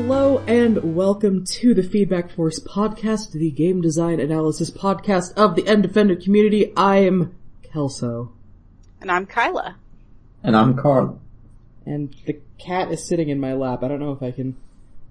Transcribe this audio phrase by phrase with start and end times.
[0.00, 5.66] Hello and welcome to the Feedback Force podcast, the game design analysis podcast of the
[5.66, 6.72] End Defender community.
[6.76, 7.34] I am
[7.64, 8.32] Kelso.
[9.00, 9.76] And I'm Kyla.
[10.44, 11.20] And I'm Carl.
[11.84, 13.82] And the cat is sitting in my lap.
[13.82, 14.56] I don't know if I can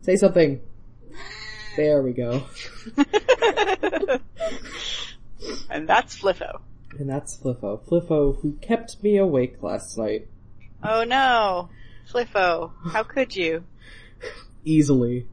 [0.03, 0.61] say something.
[1.75, 2.45] There we go.
[5.69, 6.61] and that's Fliffo.
[6.97, 7.81] And that's Fliffo.
[7.85, 10.27] Fliffo, who kept me awake last night.
[10.81, 11.67] Oh no.
[12.09, 13.65] Fliffo, how could you?
[14.67, 15.25] Easily.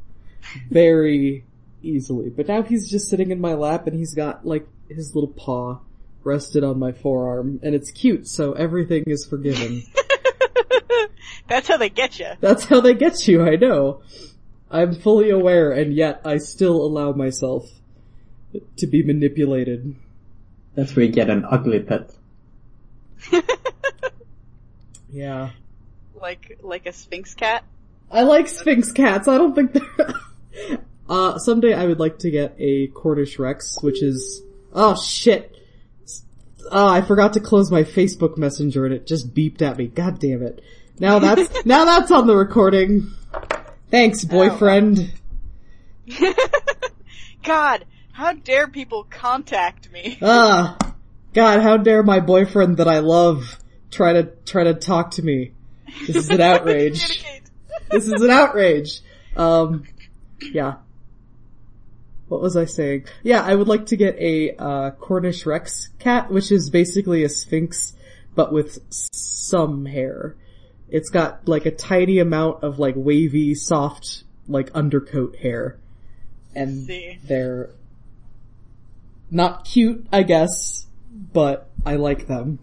[0.71, 1.45] Very
[1.83, 2.31] easily.
[2.31, 5.81] But now he's just sitting in my lap and he's got like his little paw
[6.23, 9.83] rested on my forearm and it's cute, so everything is forgiven.
[11.49, 12.31] That's how they get you.
[12.41, 14.03] That's how they get you, I know.
[14.71, 17.69] I'm fully aware and yet I still allow myself
[18.79, 19.95] to be manipulated.
[20.75, 22.11] That's where you get an ugly pet.
[25.15, 25.51] Yeah.
[26.21, 27.63] Like, like a sphynx cat?
[28.11, 29.29] I like Sphynx cats.
[29.29, 30.79] I don't think they're.
[31.09, 34.43] uh, someday I would like to get a Cornish Rex, which is.
[34.73, 35.57] Oh shit!
[36.71, 39.87] Oh, I forgot to close my Facebook Messenger and it just beeped at me.
[39.87, 40.63] God damn it!
[40.99, 43.11] Now that's now that's on the recording.
[43.91, 45.13] Thanks, boyfriend.
[47.43, 50.19] God, how dare people contact me?
[50.23, 50.77] Ah,
[51.33, 53.59] God, how dare my boyfriend that I love
[53.91, 55.53] try to try to talk to me?
[56.07, 57.25] This is an outrage.
[57.91, 59.01] This is an outrage.
[59.37, 59.85] Um,
[60.41, 60.77] yeah.
[62.29, 63.05] What was I saying?
[63.23, 67.29] Yeah, I would like to get a uh, Cornish Rex cat, which is basically a
[67.29, 67.95] sphynx,
[68.35, 70.35] but with some hair.
[70.89, 75.79] It's got like a tiny amount of like wavy, soft, like undercoat hair,
[76.55, 76.91] and
[77.25, 77.71] they're
[79.31, 80.87] not cute, I guess,
[81.33, 82.59] but I like them.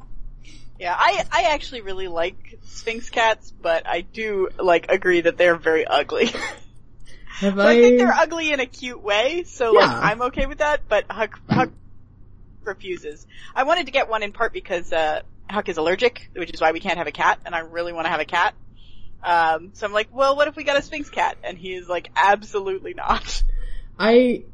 [0.81, 5.55] Yeah, I, I actually really like sphynx cats, but I do, like, agree that they're
[5.55, 6.25] very ugly.
[7.35, 10.57] Have But I think they're ugly in a cute way, so like I'm okay with
[10.57, 10.81] that.
[10.89, 11.69] But Huck Huck
[12.63, 13.27] refuses.
[13.55, 16.71] I wanted to get one in part because uh, Huck is allergic, which is why
[16.71, 18.55] we can't have a cat, and I really want to have a cat.
[19.23, 21.37] Um, so I'm like, well, what if we got a Sphynx cat?
[21.43, 23.43] And he is like, absolutely not.
[23.99, 24.45] I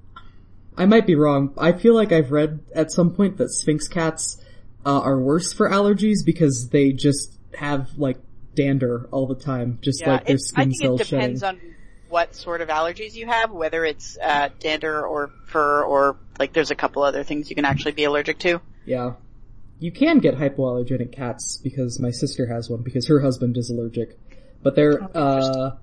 [0.77, 1.53] I might be wrong.
[1.57, 4.41] I feel like I've read at some point that Sphynx cats
[4.85, 8.17] uh, are worse for allergies because they just have like
[8.55, 11.59] dander all the time, just Yeah, like their it's, I skin think it depends shedding.
[11.61, 11.75] on
[12.09, 16.71] what sort of allergies you have, whether it's uh, dander or fur or like there's
[16.71, 18.61] a couple other things you can actually be allergic to.
[18.85, 19.13] Yeah.
[19.79, 24.17] You can get hypoallergenic cats because my sister has one because her husband is allergic.
[24.63, 25.75] But they're Oh, uh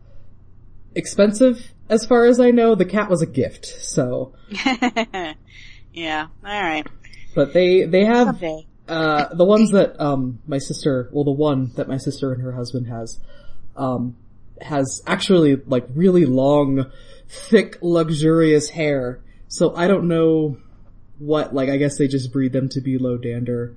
[0.96, 2.74] expensive as far as I know.
[2.74, 4.32] The cat was a gift, so
[5.92, 6.86] yeah, alright.
[7.34, 8.66] but they they have Someday.
[8.86, 12.52] Uh, the ones that, um, my sister, well, the one that my sister and her
[12.52, 13.18] husband has,
[13.76, 14.16] um,
[14.60, 16.90] has actually, like, really long,
[17.28, 19.20] thick, luxurious hair.
[19.48, 20.58] So I don't know
[21.18, 23.74] what, like, I guess they just breed them to be low dander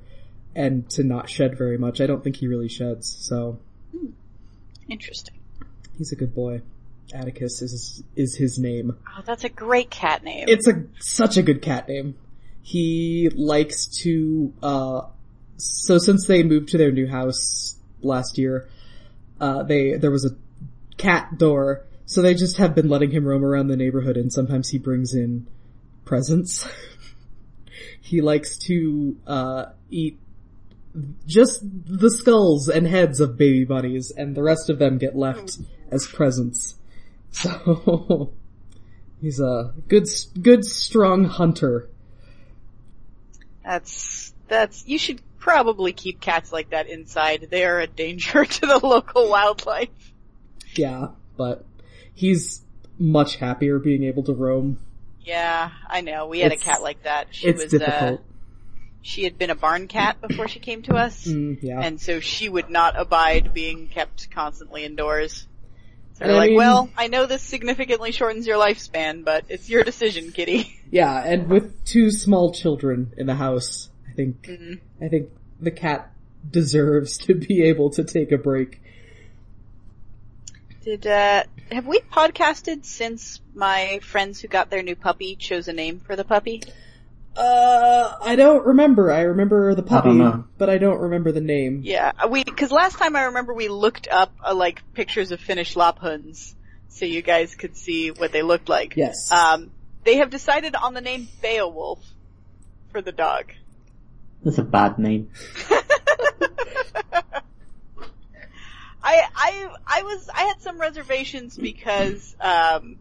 [0.56, 2.02] and to not shed very much.
[2.02, 3.60] I don't think he really sheds, so
[4.90, 5.40] Interesting.
[5.98, 6.62] he's a good boy.
[7.14, 8.98] Atticus is, is his name.
[9.18, 10.46] Oh, that's a great cat name.
[10.50, 12.16] It's a such a good cat name.
[12.68, 15.04] He likes to uh
[15.56, 18.68] so since they moved to their new house last year,
[19.40, 20.36] uh they there was a
[20.98, 24.68] cat door, so they just have been letting him roam around the neighborhood and sometimes
[24.68, 25.48] he brings in
[26.04, 26.68] presents.
[28.02, 30.20] he likes to uh eat
[31.26, 35.58] just the skulls and heads of baby bunnies and the rest of them get left
[35.90, 36.76] as presents.
[37.32, 38.34] So
[39.22, 40.08] he's a good
[40.42, 41.90] good strong hunter.
[43.68, 47.48] That's, that's, you should probably keep cats like that inside.
[47.52, 49.90] They are a danger to the local wildlife.
[50.74, 51.66] Yeah, but
[52.14, 52.62] he's
[52.98, 54.80] much happier being able to roam.
[55.22, 56.28] Yeah, I know.
[56.28, 57.28] We had It's- a cat like that.
[57.32, 58.22] She It's was, uh, difficult.
[59.02, 61.26] she had been a barn cat before she came to us.
[61.28, 61.82] Mm, yeah.
[61.82, 65.47] And so she would not abide being kept constantly indoors.
[66.18, 69.46] So And we're I like, mean- well, I know this significantly shortens your lifespan, but
[69.50, 70.80] it's your decision, kitty.
[70.92, 75.04] yeah, and with two small children in the house, I think Mm-hmm.
[75.04, 75.30] I think
[75.60, 76.12] the cat
[76.50, 78.82] deserves to be able to take a break.
[80.84, 85.74] Did, uh, have we podcasted since my friends who got their new puppy chose a
[85.74, 86.64] name for the puppy?
[87.38, 89.12] Uh, I don't remember.
[89.12, 90.46] I remember the puppy, don't know.
[90.58, 91.82] but I don't remember the name.
[91.84, 95.76] Yeah, we, cause last time I remember we looked up, uh, like, pictures of Finnish
[95.76, 96.56] Lapphunds,
[96.90, 98.96] so you guys could see what they looked like.
[98.96, 99.32] Yes.
[99.32, 99.70] Um,
[100.04, 102.04] they have decided on the name Beowulf
[102.92, 103.52] for the dog.
[104.44, 105.30] That's a bad name.
[109.04, 112.98] I, I, I was, I had some reservations because, um,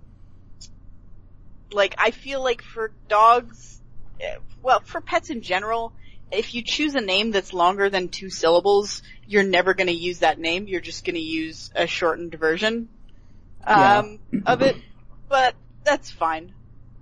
[1.73, 3.76] like, I feel like for dogs,
[4.63, 5.93] well, for pets in general,
[6.31, 10.39] if you choose a name that's longer than two syllables, you're never gonna use that
[10.39, 12.89] name, you're just gonna use a shortened version,
[13.65, 14.77] um, of it,
[15.29, 15.55] but
[15.85, 16.53] that's fine.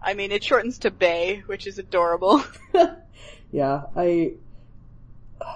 [0.03, 2.45] I mean, it shortens to Bay, which is adorable.
[3.51, 4.35] yeah, I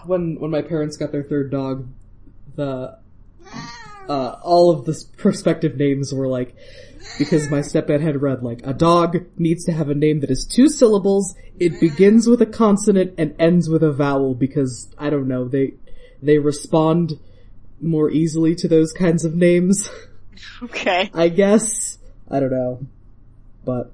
[0.07, 1.87] when when my parents got their third dog,
[2.57, 2.99] the
[4.09, 6.57] uh, all of the prospective names were like
[7.19, 10.45] because my stepdad had read like a dog needs to have a name that is
[10.45, 11.35] two syllables.
[11.59, 15.75] It begins with a consonant and ends with a vowel because I don't know they
[16.23, 17.19] they respond
[17.81, 19.91] more easily to those kinds of names.
[20.63, 21.11] okay.
[21.15, 21.99] I guess
[22.31, 22.87] I don't know,
[23.65, 23.93] but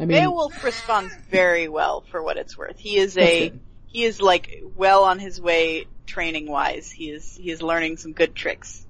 [0.00, 2.78] I mean, Beowulf responds very well for what it's worth.
[2.78, 3.52] He is a
[3.86, 6.90] he is like well on his way training wise.
[6.90, 8.84] He is he is learning some good tricks.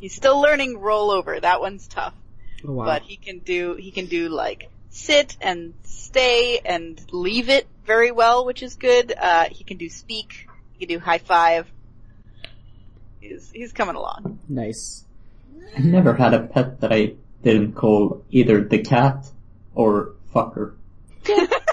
[0.00, 1.40] He's still learning rollover.
[1.40, 2.14] That one's tough,
[2.66, 2.84] oh, wow.
[2.84, 8.10] but he can do he can do like sit and stay and leave it very
[8.10, 9.12] well, which is good.
[9.16, 10.48] Uh, he can do speak.
[10.72, 11.66] He can do high five.
[13.20, 14.38] He's he's coming along.
[14.48, 15.04] nice.
[15.76, 19.26] I never had a pet that I didn't call either the cat
[19.74, 20.74] or fucker.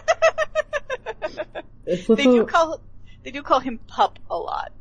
[1.86, 2.82] They do Flippo, call
[3.24, 4.72] they do call him pup a lot,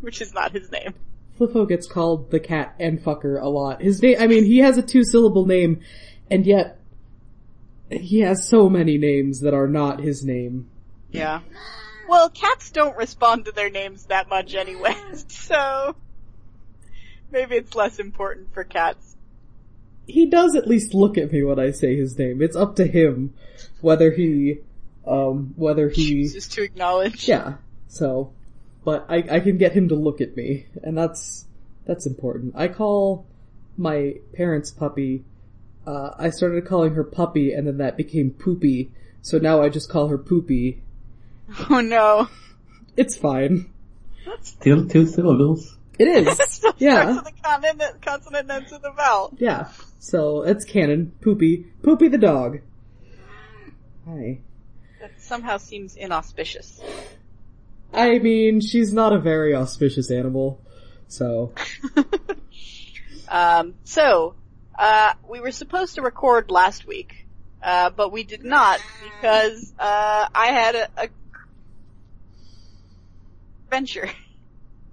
[0.00, 0.94] which is not his name.
[1.38, 3.80] Flippo gets called the cat and fucker a lot.
[3.80, 5.80] His name, I mean, he has a two syllable name,
[6.30, 6.78] and yet
[7.90, 10.68] he has so many names that are not his name.
[11.10, 11.40] Yeah.
[12.08, 14.96] Well, cats don't respond to their names that much anyway,
[15.28, 15.94] so
[17.30, 19.16] maybe it's less important for cats.
[20.06, 22.40] He does at least look at me when I say his name.
[22.40, 23.34] It's up to him
[23.82, 24.60] whether he,
[25.06, 27.28] um, whether he, Just to acknowledge.
[27.28, 27.54] yeah.
[27.88, 28.32] So,
[28.88, 31.44] but I, I can get him to look at me, and that's,
[31.84, 32.54] that's important.
[32.56, 33.26] I call
[33.76, 35.24] my parents' puppy,
[35.86, 38.90] uh, I started calling her puppy and then that became poopy,
[39.20, 40.80] so now I just call her poopy.
[41.70, 42.28] Oh no.
[42.96, 43.70] It's fine.
[44.42, 45.76] Still two syllables.
[45.98, 46.38] It is.
[46.48, 47.02] Still Yeah.
[47.02, 49.34] starts with a consonant, consonant ends with a vowel.
[49.38, 49.68] yeah.
[49.98, 51.12] So, it's canon.
[51.20, 51.66] Poopy.
[51.82, 52.60] Poopy the dog.
[54.06, 54.38] Hi.
[55.00, 56.80] That somehow seems inauspicious.
[57.92, 60.60] I mean, she's not a very auspicious animal,
[61.08, 61.52] so.
[63.28, 64.34] Um, so,
[64.78, 67.26] uh, we were supposed to record last week,
[67.62, 71.08] uh, but we did not because, uh, I had a, a
[73.70, 74.08] venture.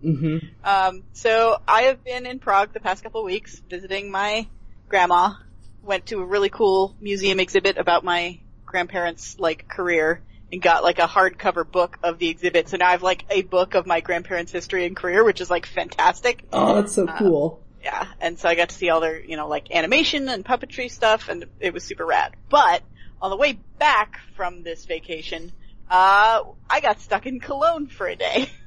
[0.01, 4.47] hmm Um, so I have been in Prague the past couple of weeks visiting my
[4.89, 5.33] grandma.
[5.81, 10.21] Went to a really cool museum exhibit about my grandparents' like career
[10.51, 12.69] and got like a hardcover book of the exhibit.
[12.69, 15.49] So now I have like a book of my grandparents' history and career, which is
[15.49, 16.43] like fantastic.
[16.53, 17.61] Oh, that's so cool.
[17.83, 20.89] Yeah, and so I got to see all their, you know, like animation and puppetry
[20.89, 22.33] stuff, and it was super rad.
[22.49, 22.81] But
[23.21, 25.51] on the way back from this vacation,
[25.89, 28.49] uh, I got stuck in Cologne for a day.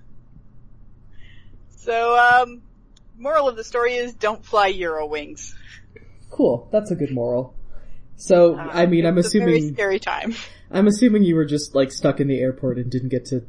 [1.89, 2.61] So, um,
[3.17, 5.55] moral of the story is don't fly Eurowings.
[6.29, 6.69] Cool.
[6.71, 7.55] That's a good moral.
[8.19, 10.35] So, I mean, it I'm was a very assuming, scary time.
[10.71, 13.45] I'm assuming you were just like stuck in the airport and didn't get to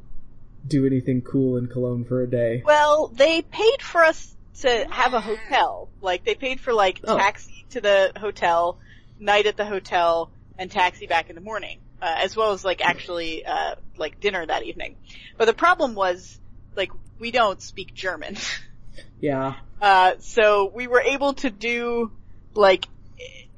[0.66, 2.62] do anything cool in Cologne for a day.
[2.66, 5.90] Well, they paid for us to have a hotel.
[6.02, 7.18] Like they paid for like Oh.
[7.18, 8.78] taxi to the hotel,
[9.20, 12.82] night at the hotel, and taxi back in the morning, uh, as well as like
[12.82, 14.96] actually uh, like dinner that evening.
[15.38, 16.40] But the problem was
[16.76, 18.38] like we don't speak German,
[19.20, 19.56] Yeah.
[19.82, 22.12] uh, so we were able to do
[22.54, 22.86] like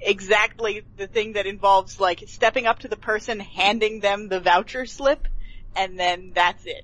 [0.02, 4.86] exactly the thing that involves like stepping up to the person, handing them the voucher
[4.86, 5.28] slip,
[5.76, 6.84] and then that's it.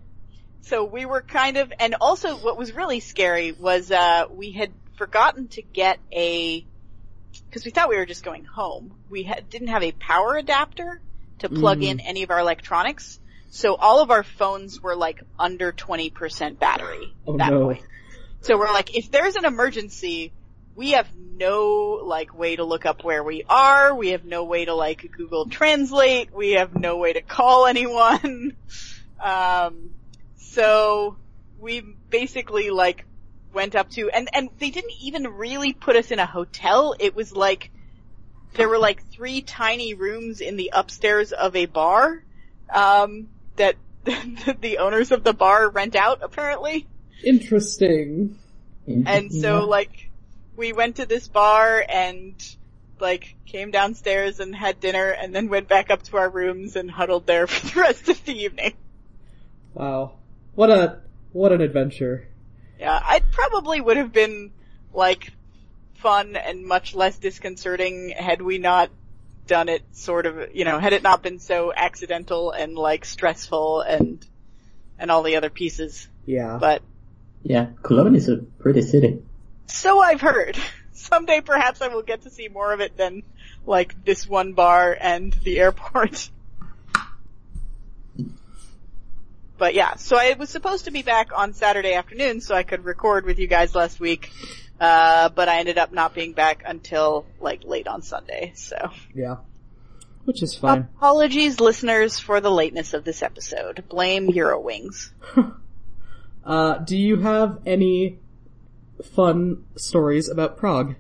[0.62, 4.72] So we were kind of, and also what was really scary was, uh, we had
[4.98, 6.66] forgotten to get a,
[7.54, 8.94] cause we thought we were just going home.
[9.10, 11.00] We had, didn't have a power adapter
[11.40, 13.20] to plug in any of our electronics.
[13.50, 17.66] So all of our phones were like under 20% battery Oh that no.
[17.66, 17.82] point.
[18.42, 20.34] So we're like, if there's an emergency,
[20.78, 23.96] we have no like way to look up where we are.
[23.96, 26.34] We have no way to like Google Translate.
[26.34, 28.56] We have no way to call anyone.
[29.20, 29.90] Um,
[30.36, 31.18] so
[31.60, 31.82] we
[32.12, 33.04] basically like
[33.52, 36.96] went up to, and, and they didn't even really put us in a hotel.
[37.00, 37.72] It was like,
[38.54, 42.24] there were like three tiny rooms in the upstairs of a bar,
[42.72, 46.86] um, that the owners of the bar rent out apparently.
[47.24, 48.38] Interesting.
[48.86, 50.07] And so like
[50.58, 52.34] we went to this bar and
[53.00, 56.90] like came downstairs and had dinner and then went back up to our rooms and
[56.90, 58.74] huddled there for the rest of the evening.
[59.74, 60.14] Wow.
[60.56, 61.00] What a,
[61.32, 62.28] what an adventure.
[62.80, 64.52] Yeah, I probably would have been
[64.94, 65.32] like
[65.96, 68.90] fun and much less disconcerting had we not
[69.46, 73.82] done it sort of, you know, had it not been so accidental and like stressful
[73.82, 74.26] and
[75.00, 76.08] and all the other pieces.
[76.26, 76.58] Yeah.
[76.60, 76.82] But
[77.44, 79.22] Yeah, Cologne is a pretty city.
[79.68, 80.58] So I've heard.
[80.94, 83.24] Someday perhaps I will get to see more of it than
[83.66, 86.30] like this one bar and the airport.
[89.58, 92.86] But yeah, so I was supposed to be back on Saturday afternoon so I could
[92.86, 94.32] record with you guys last week.
[94.80, 98.92] Uh, but I ended up not being back until like late on Sunday, so.
[99.16, 99.38] yeah.
[100.26, 100.90] Which is fine.
[100.98, 103.84] Apologies listeners for the lateness of this episode.
[103.90, 105.12] Blame Eurowings.
[106.48, 108.20] Uh, do you have any
[109.04, 110.96] fun stories about Prague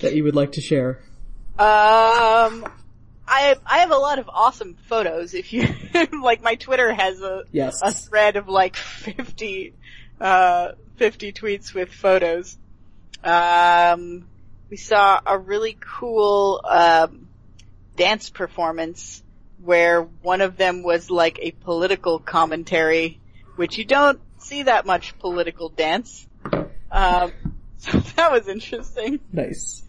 [0.00, 1.00] that you would like to share?
[1.58, 2.66] Um,
[3.28, 5.34] I I have a lot of awesome photos.
[5.34, 5.66] If you
[6.22, 7.80] like, my Twitter has a Yes.
[7.82, 9.74] a thread of like fifty
[10.20, 12.56] uh fifty tweets with photos.
[13.22, 14.26] Um,
[14.70, 17.28] we saw a really cool um
[17.96, 19.22] dance performance
[19.62, 23.20] where one of them was like a political commentary,
[23.56, 26.26] which you don't see that much political dance.
[26.92, 27.32] Um,
[27.78, 29.18] so that was interesting.
[29.32, 29.82] Nice.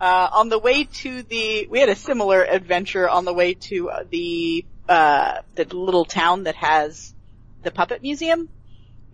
[0.00, 3.90] Uh, on the way to the, we had a similar adventure on the way to
[3.90, 7.14] uh, the, uh, the little town that has
[7.62, 8.48] the puppet museum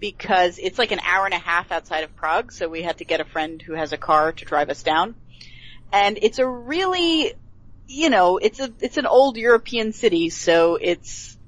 [0.01, 3.05] because it's like an hour and a half outside of Prague, so we had to
[3.05, 5.15] get a friend who has a car to drive us down.
[5.93, 7.35] And it's a really,
[7.87, 11.39] you know, it's a, it's an old European city, so it's,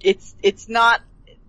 [0.00, 1.02] it's, it's not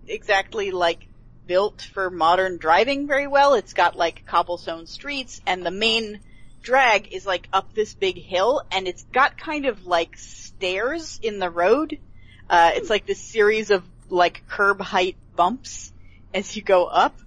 [0.06, 1.05] exactly like
[1.46, 3.54] built for modern driving very well.
[3.54, 6.20] It's got like cobblestone streets and the main
[6.62, 11.38] drag is like up this big hill and it's got kind of like stairs in
[11.38, 11.98] the road.
[12.50, 15.92] Uh, it's like this series of like curb height bumps
[16.34, 17.18] as you go up.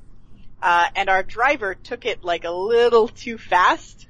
[0.61, 4.07] Uh, and our driver took it like a little too fast.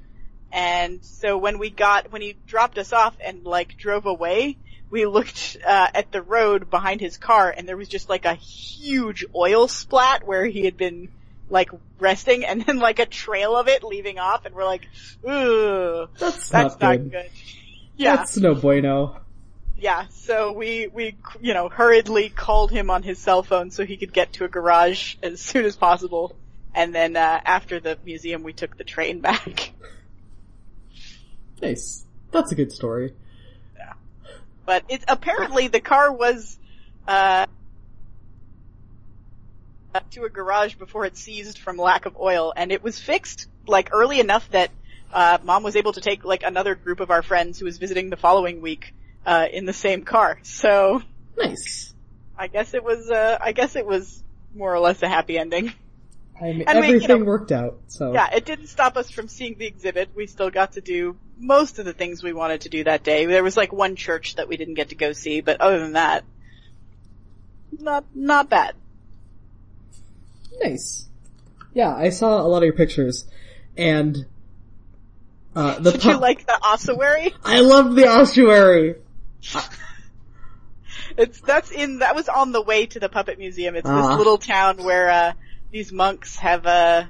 [0.52, 4.58] And so when we got, when he dropped us off and like drove away,
[4.90, 8.34] we looked uh, at the road behind his car and there was just like a
[8.34, 11.08] huge oil splat where he had been
[11.48, 14.88] like resting and then like a trail of it leaving off and we're like,
[15.28, 17.10] ooh, That's, that's not, not good.
[17.12, 17.30] good.
[17.96, 19.20] Yeah, That's no bueno.
[19.78, 20.06] yeah.
[20.10, 24.12] So we, we, you know, hurriedly called him on his cell phone so he could
[24.12, 26.34] get to a garage as soon as possible.
[26.74, 29.72] And then, uh, after the museum, we took the train back.
[31.60, 32.04] Nice.
[32.30, 33.12] That's a good story.
[34.70, 36.56] But it's apparently the car was
[37.08, 37.44] uh
[40.12, 43.88] to a garage before it seized from lack of oil and it was fixed like
[43.92, 44.70] early enough that
[45.12, 48.10] uh mom was able to take like another group of our friends who was visiting
[48.10, 48.94] the following week
[49.26, 50.38] uh in the same car.
[50.44, 51.02] So
[51.36, 51.92] Nice.
[52.38, 54.22] I guess it was uh I guess it was
[54.54, 55.72] more or less a happy ending.
[56.40, 58.12] I mean, And we, you everything know- worked out, so.
[58.12, 60.10] Yeah, it didn't stop us from seeing the exhibit.
[60.14, 63.26] We still got to do most of the things we wanted to do that day.
[63.26, 65.94] There was like one church that we didn't get to go see, but other than
[65.94, 66.24] that,
[67.78, 68.74] not, not bad.
[70.62, 71.08] Nice.
[71.72, 73.24] Yeah, I saw a lot of your pictures,
[73.76, 74.26] and,
[75.56, 77.34] uh, the Did you like the ossuary?
[77.44, 78.96] I loved the ossuary!
[81.16, 83.74] It's, that's in, that was on the way to the puppet museum.
[83.74, 84.08] It's Ah.
[84.10, 85.32] this little town where, uh,
[85.72, 87.04] these monks have, uh,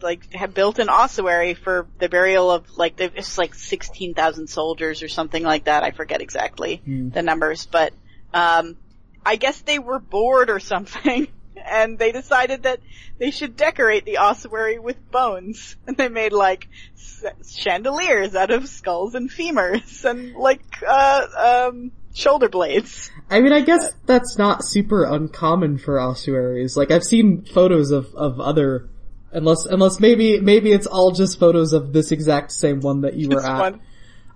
[0.00, 5.08] like, have built an ossuary for the burial of, like, it's like 16,000 soldiers or
[5.08, 5.82] something like that.
[5.82, 7.10] I forget exactly Hmm.
[7.10, 7.92] the numbers, but,
[8.32, 8.76] um,
[9.24, 11.28] I guess they were bored or something.
[11.68, 12.78] And they decided that
[13.18, 15.74] they should decorate the ossuary with bones.
[15.88, 17.24] And they made like s-
[17.56, 23.10] chandeliers out of skulls and femurs and like, uh, um, shoulder blades.
[23.28, 26.76] I mean, I guess that's not super uncommon for ossuaries.
[26.76, 28.88] Like, I've seen photos of, of other,
[29.32, 33.28] unless, unless maybe, maybe it's all just photos of this exact same one that you
[33.28, 33.60] were at.
[33.60, 33.80] one.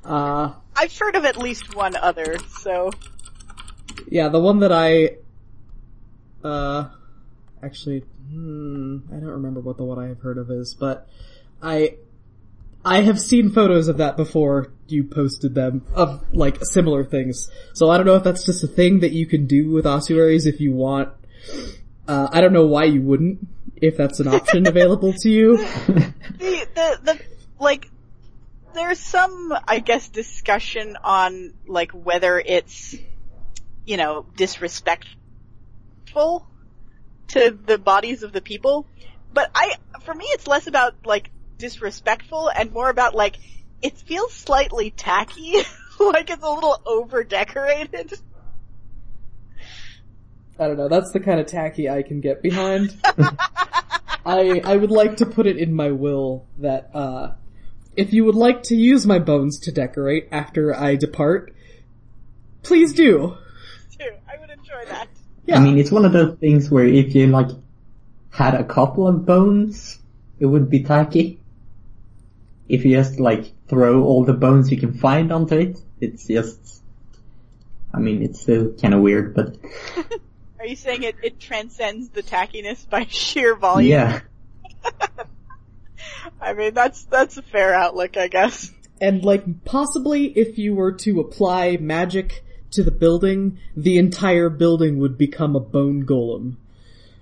[0.05, 2.91] Uh, I've heard of at least one other, so
[4.09, 5.17] yeah, the one that I,
[6.43, 6.89] uh,
[7.63, 11.09] actually, hmm, I don't remember what the one I have heard of is, but
[11.63, 11.97] I,
[12.85, 17.51] I have seen photos of that before you posted them, of like similar things.
[17.75, 20.47] So I don't know if that's just a thing that you can do with ossuaries
[20.47, 21.11] if you want.
[22.09, 23.47] Uh, I don't know why you wouldn't,
[23.81, 25.57] if that's an option available to you.
[25.57, 27.21] the, the, the,
[27.59, 27.89] like,
[28.75, 32.95] there's some, I guess, discussion on, like, whether it's,
[33.85, 36.47] you know, disrespectful
[37.29, 38.87] to the bodies of the people.
[39.33, 43.37] But I, for me, it's less about, like, disrespectful and more about, like,
[43.83, 45.55] it feels slightly tacky.
[46.01, 48.13] like it's a little over decorated.
[50.61, 50.89] I don't know.
[50.89, 52.95] That's the kind of tacky I can get behind.
[54.27, 57.33] I I would like to put it in my will that uh,
[57.97, 61.55] if you would like to use my bones to decorate after I depart,
[62.63, 63.39] please do.
[63.99, 64.11] Too.
[64.29, 65.09] I would enjoy that.
[65.47, 65.57] Yeah.
[65.57, 67.49] I mean, it's one of those things where if you like
[68.31, 69.99] had a couple of bones,
[70.39, 71.41] it would be tacky.
[72.69, 76.83] If you just like throw all the bones you can find onto it, it's just,
[77.93, 79.57] I mean, it's still kind of weird, but
[80.61, 83.91] Are you saying it, it transcends the tackiness by sheer volume?
[83.91, 84.21] yeah.
[86.41, 88.71] I mean, that's, that's a fair outlook, I guess.
[89.01, 94.99] And like possibly if you were to apply magic to the building, the entire building
[94.99, 96.57] would become a bone golem.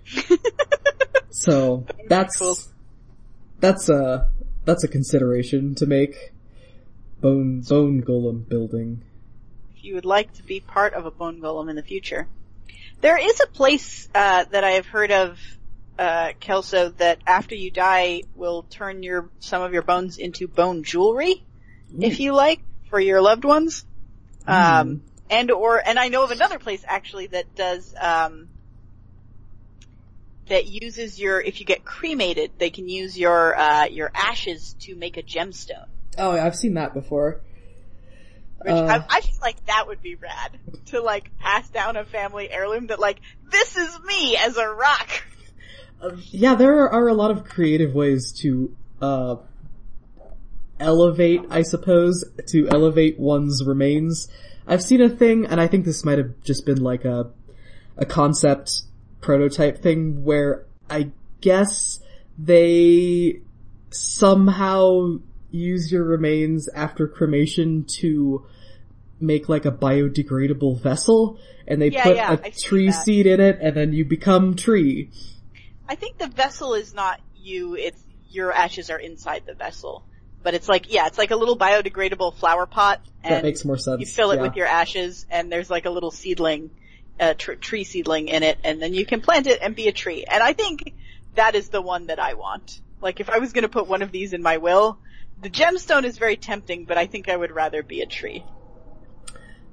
[1.31, 2.59] so that's cool.
[3.61, 4.31] that's a
[4.65, 6.33] that's a consideration to make.
[7.21, 9.05] Bone bone golem building.
[9.77, 12.27] If you would like to be part of a bone golem in the future.
[13.01, 15.39] There is a place, uh, that I have heard of,
[15.99, 20.83] uh, Kelso, that after you die will turn your, some of your bones into bone
[20.83, 21.45] jewelry,
[21.99, 23.85] if you like, for your loved ones.
[24.47, 28.49] Um, and or, and I know of another place actually that does, um,
[30.49, 34.97] that uses your, if you get cremated, they can use your, uh, your ashes to
[34.97, 35.87] make a gemstone.
[36.17, 37.43] Oh, I've seen that before.
[38.61, 42.05] Which Uh, I, I feel like that would be rad to like pass down a
[42.05, 45.25] family heirloom that like this is me as a rock.
[46.31, 49.37] Yeah, there are a lot of creative ways to uh
[50.81, 54.29] elevate, I suppose, to elevate one's remains.
[54.67, 57.31] I've seen a thing, and I think this might have just been like a
[57.97, 58.83] a concept
[59.21, 61.11] prototype thing where I
[61.41, 62.01] guess
[62.39, 63.41] they
[63.91, 65.19] somehow
[65.51, 68.47] use your remains after cremation to
[69.21, 73.41] make like a biodegradable vessel and they Yeah, put yeah, a seen tree seed in
[73.41, 75.11] it and then you become tree.
[75.89, 80.05] I think the vessel is not you, it's your ashes are inside the vessel.
[80.43, 83.77] But it's like, yeah, it's like a little biodegradable flower pot and That makes more
[83.77, 84.01] sense.
[84.01, 84.43] you fill it yeah.
[84.43, 86.71] with your ashes and there's like a little seedling,
[87.19, 89.93] a tr- tree seedling in it and then you can plant it and be a
[89.93, 90.25] tree.
[90.31, 90.95] And I think
[91.35, 92.81] that is the one that I want.
[93.01, 94.99] Like if I was gonna put one of these in my will,
[95.41, 98.45] the gemstone is very tempting, but I think I would rather be a tree.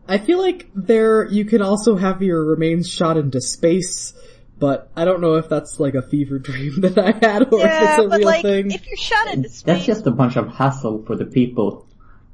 [0.08, 4.14] I feel like there you can also have your remains shot into space,
[4.60, 7.72] but I don't know if that's like a fever dream that I had or if
[7.72, 8.72] it's a but real like, thing.
[8.72, 11.88] if you're shot into space, That's just a bunch of hassle for the people.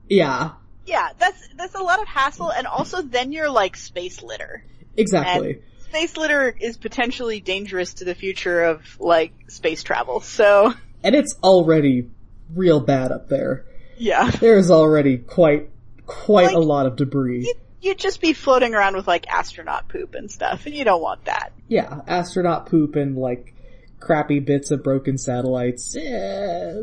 [0.09, 0.51] Yeah,
[0.85, 4.65] yeah, that's, that's a lot of hassle and also then you're like space litter.
[4.97, 5.61] exactly.
[5.91, 10.73] Space litter is potentially dangerous to the future of like space travel, so
[11.03, 12.09] And it's already
[12.55, 13.65] real bad up there.
[13.97, 14.29] yeah.
[14.31, 15.69] There is already quite
[16.05, 17.41] quite Like, a lot of debris.
[17.45, 21.01] You, you'd just be floating around with like astronaut poop and stuff, and you don't
[21.01, 21.51] want that.
[21.67, 23.53] Yeah, astronaut poop and like
[23.99, 25.95] crappy bits of broken satellites.
[25.95, 26.01] Eh,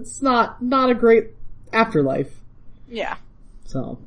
[0.01, 1.29] it's not not a great
[1.73, 2.31] afterlife.
[2.89, 3.17] Yeah.
[3.65, 3.99] So,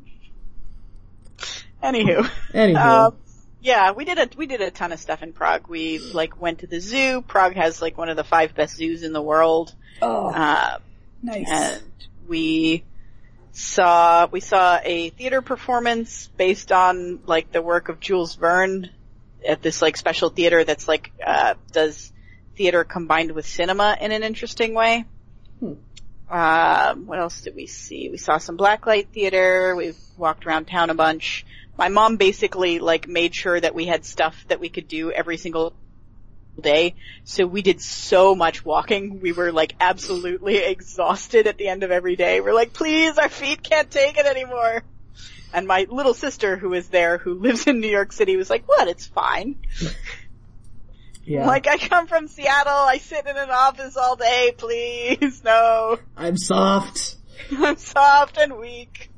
[1.84, 2.30] Anywho.
[2.54, 3.16] anywho, Um,
[3.62, 5.67] yeah, we did a we did a ton of stuff in Prague.
[5.67, 7.21] We like went to the zoo.
[7.21, 9.74] Prague has like one of the five best zoos in the world.
[10.02, 10.80] oh, Uh,
[11.21, 11.47] nice.
[11.50, 11.82] and
[12.28, 12.84] we
[13.52, 18.89] saw we saw a theater performance based on like the work of Jules Verne
[19.47, 22.12] at this like special theater that's like uh does
[22.56, 25.06] theater combined with cinema in an interesting way.
[25.60, 25.74] Hmm.
[26.30, 28.10] Um, what else did we see?
[28.10, 29.76] We saw some blacklight theater.
[29.76, 31.45] We walked around town a bunch.
[31.82, 35.38] My mom basically like made sure that we had stuff that we could do every
[35.38, 35.74] single
[36.62, 36.94] day.
[37.24, 39.20] So we did so much walking.
[39.20, 42.39] We were like absolutely exhausted at the end of every day.
[42.39, 44.84] We're like, please, our feet can't take it anymore.
[45.56, 48.67] And my little sister who was there, who lives in New York City, was like,
[48.67, 48.88] what?
[48.88, 49.56] It's fine.
[51.26, 52.72] yeah, Like, I come from Seattle.
[52.72, 54.54] I sit in an office all day.
[54.56, 55.98] Please, no.
[56.15, 57.15] I'm soft.
[57.52, 59.11] I'm soft and weak.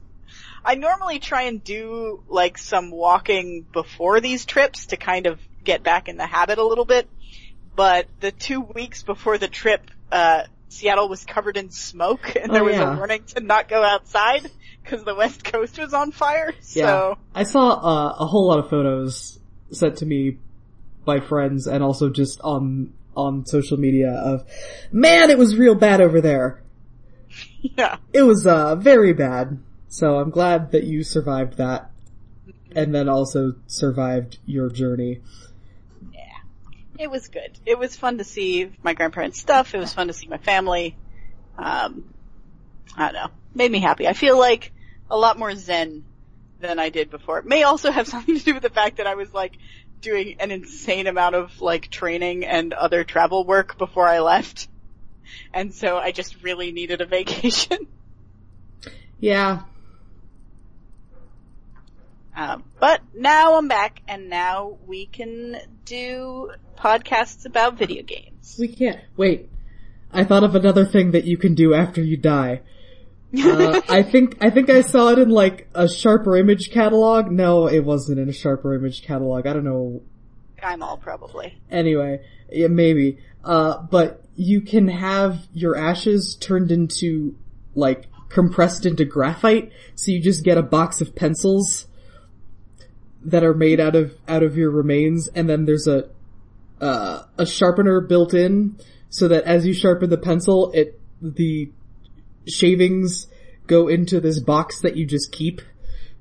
[0.66, 5.84] I normally try and do like some walking before these trips to kind of get
[5.84, 7.08] back in the habit a little bit.
[7.76, 12.62] But the two weeks before the trip, uh, Seattle was covered in smoke and there
[12.62, 12.94] Oh, was yeah.
[12.94, 14.50] a warning to not go outside
[14.84, 16.54] because the west coast was on fire.
[16.72, 19.40] Yeah, So, I saw uh, a whole lot of photos
[19.72, 20.38] sent to me
[21.06, 24.44] by friends and also just on on social media of,
[24.92, 26.64] man, it was real bad over there.
[27.62, 27.98] yeah.
[28.12, 29.60] It was uh very bad.
[29.94, 31.92] So I'm glad that you survived that,
[32.76, 35.22] and then also survived your journey.
[36.12, 36.40] Yeah.
[36.98, 37.60] It was good.
[37.64, 39.76] It was fun to see my grandparents' stuff.
[39.76, 40.98] It was fun to see my family.
[41.60, 42.12] Um,
[42.98, 43.28] I don't know.
[43.54, 44.08] Made me happy.
[44.08, 44.72] I feel like
[45.12, 46.04] a lot more zen
[46.60, 47.38] than I did before.
[47.38, 49.56] It may also have something to do with the fact that I was like
[50.02, 54.68] doing an insane amount of like training and other travel work before I left.
[55.54, 57.86] And so I just really needed a vacation.
[59.20, 59.62] Yeah.
[62.36, 68.56] Um, but now I'm back and now we can do podcasts about video games.
[68.60, 69.00] We can't.
[69.16, 69.50] Wait.
[70.12, 72.62] I thought of another thing that you can do after you die.
[73.36, 77.32] Uh, I think I think I saw it in like a Sharper Image catalog.
[77.32, 79.48] No, it wasn't in a Sharper Image catalog.
[79.48, 80.02] I don't know.
[80.62, 81.58] I'm all probably.
[81.70, 83.18] Anyway, yeah, maybe.
[83.44, 87.36] Uh, but you can have your ashes turned into
[87.76, 91.88] like compressed into graphite, so you just get a box of pencils
[93.26, 96.10] that are made out of out of your remains, and then there's a
[96.82, 98.78] uh, a sharpener built in,
[99.10, 101.72] so that as you sharpen the pencil, it the
[102.48, 103.28] shavings
[103.68, 105.62] go into this box that you just keep,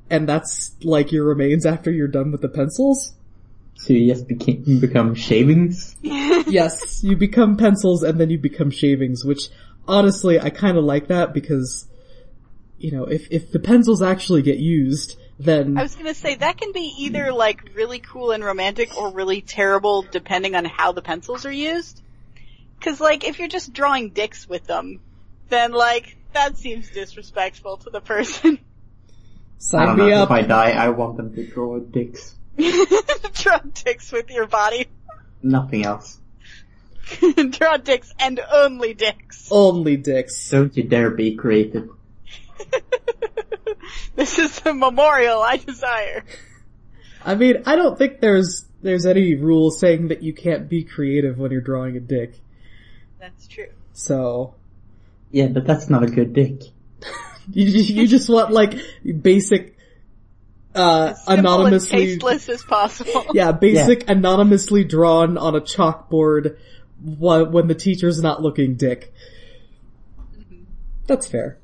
[0.08, 3.14] and that's like your remains after you're done with the pencils.
[3.74, 5.96] So you just became, become shavings?
[6.02, 9.48] yes, you become pencils and then you become shavings, which
[9.88, 11.88] honestly I kinda like that because,
[12.78, 16.56] you know, if, if the pencils actually get used, then I was gonna say that
[16.58, 21.02] can be either like really cool and romantic or really terrible depending on how the
[21.02, 22.00] pencils are used.
[22.80, 25.00] Cause like if you're just drawing dicks with them,
[25.48, 28.58] then like that seems disrespectful to the person.
[29.54, 30.28] I sign don't me know, up.
[30.28, 32.34] if I die, I want them to draw dicks.
[32.56, 34.86] Draw dicks with your body.
[35.42, 36.18] Nothing else.
[37.50, 39.48] Draw dicks and only dicks.
[39.50, 40.50] Only dicks.
[40.50, 41.88] Don't you dare be creative.
[44.16, 46.24] this is the memorial I desire.
[47.24, 51.38] I mean, I don't think there's, there's any rule saying that you can't be creative
[51.38, 52.34] when you're drawing a dick.
[53.20, 53.68] That's true.
[53.92, 54.54] So,
[55.30, 56.62] Yeah, but that's not a good dick.
[57.52, 58.74] you, you just want like
[59.20, 59.76] basic,
[60.74, 63.26] uh, Simple and anonymously, tasteless as possible.
[63.34, 66.56] yeah, basic anonymously drawn on a chalkboard
[67.00, 69.12] wh- when the teacher's not looking dick.
[71.06, 71.58] That's fair.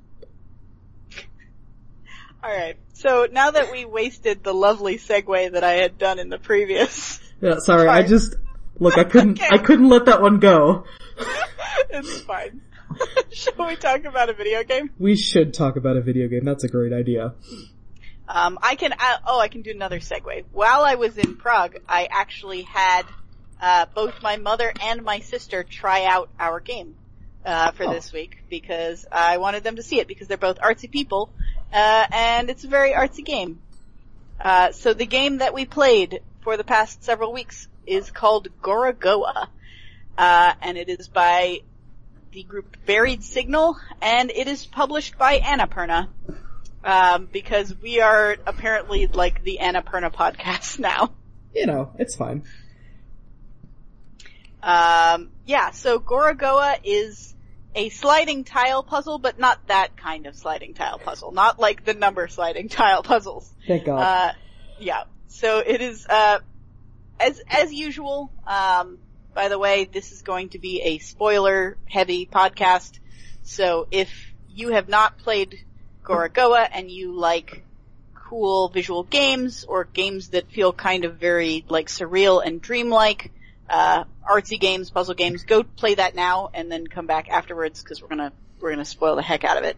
[2.49, 2.77] Alright.
[2.95, 7.21] So now that we wasted the lovely segue that I had done in the previous,
[7.43, 8.37] Yeah, sorry, I just,
[8.79, 9.49] look, I couldn't, Okay.
[9.55, 10.85] I couldn't let that one go.
[11.91, 12.63] it's fine.
[13.31, 14.91] Shall we talk about a video game?
[14.99, 17.35] We should talk about a video game, that's a great idea.
[18.27, 20.45] Um, I can, uh, oh, I can do another segue.
[20.51, 23.03] While I was in Prague, I actually had,
[23.61, 26.95] uh, both my mother and my sister try out our game,
[27.45, 27.93] uh, for Oh.
[27.93, 31.31] this week because I wanted them to see it because they're both artsy people,
[31.73, 33.61] uh, and it's a very artsy game.
[34.41, 39.49] Uh, so the game that we played for the past several weeks is called Gorogoa,
[40.17, 41.61] uh, and it is by
[42.33, 46.09] the group Buried Signal, and it is published by Annapurna
[46.85, 51.13] um, because we are apparently like the Annapurna podcast now.
[51.55, 52.45] You know, it's fine.
[54.63, 57.35] Um, yeah, so Gorogoa is
[57.75, 61.33] a sliding tile puzzle, but not that kind of sliding tile puzzle.
[61.33, 63.51] Not like the number sliding tile puzzles.
[63.67, 64.01] Thank God.
[64.01, 64.33] Uh,
[64.79, 65.05] yeah.
[65.29, 66.39] So it is, uh,
[67.21, 68.99] as, as usual, um,
[69.35, 72.99] by the way, this is going to be a spoiler heavy podcast.
[73.43, 75.65] So if you have not played
[76.03, 77.65] Gorogoa and you like
[78.15, 83.31] cool visual games or games that feel kind of very like surreal and dreamlike,
[83.69, 88.01] uh, artsy games, puzzle games, go play that now and then come back afterwards because
[88.01, 89.77] we're gonna, we're gonna spoil the heck out of it.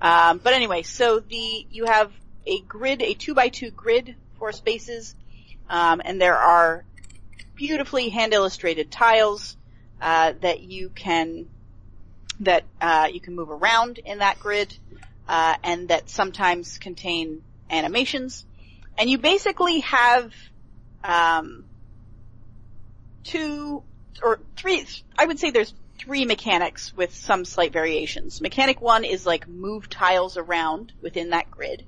[0.00, 2.12] Um, but anyway, so the, you have
[2.46, 5.14] a grid, a two by two grid for spaces,
[5.68, 6.84] um, and there are
[7.54, 9.56] beautifully hand illustrated tiles,
[10.00, 11.46] uh, that you can,
[12.40, 14.76] that, uh, you can move around in that grid,
[15.26, 18.44] uh, and that sometimes contain animations.
[18.98, 20.32] And you basically have,
[21.02, 21.64] um,
[23.26, 23.82] two
[24.22, 24.86] or three,
[25.18, 28.40] I would say there's three mechanics with some slight variations.
[28.40, 31.84] Mechanic one is like move tiles around within that grid.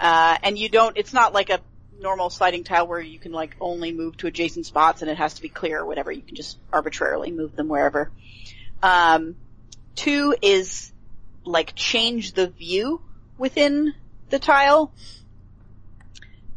[0.00, 1.60] Uh, and you don't, it's not like a
[2.00, 5.34] normal sliding tile where you can like only move to adjacent spots and it has
[5.34, 6.10] to be clear or whatever.
[6.10, 8.10] You can just arbitrarily move them wherever.
[8.82, 9.36] Um,
[9.94, 10.92] two is
[11.44, 13.00] like change the view
[13.38, 13.94] within
[14.30, 14.92] the tile.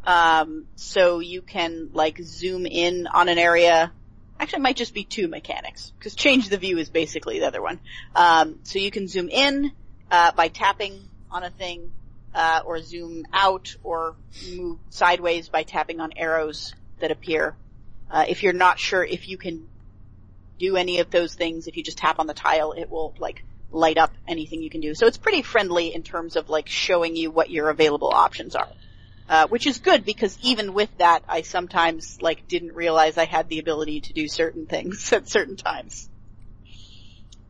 [0.09, 3.91] Um, so you can like zoom in on an area.
[4.39, 7.61] Actually, it might just be two mechanics because change the view is basically the other
[7.61, 7.79] one.
[8.15, 9.71] Um, so you can zoom in
[10.09, 11.91] uh, by tapping on a thing,
[12.33, 14.15] uh, or zoom out or
[14.49, 17.55] move sideways by tapping on arrows that appear.
[18.09, 19.67] Uh, if you're not sure if you can
[20.57, 23.43] do any of those things, if you just tap on the tile, it will like
[23.71, 24.95] light up anything you can do.
[24.95, 28.69] So it's pretty friendly in terms of like showing you what your available options are.
[29.29, 33.47] Uh, which is good because even with that, I sometimes like didn't realize I had
[33.47, 36.09] the ability to do certain things at certain times.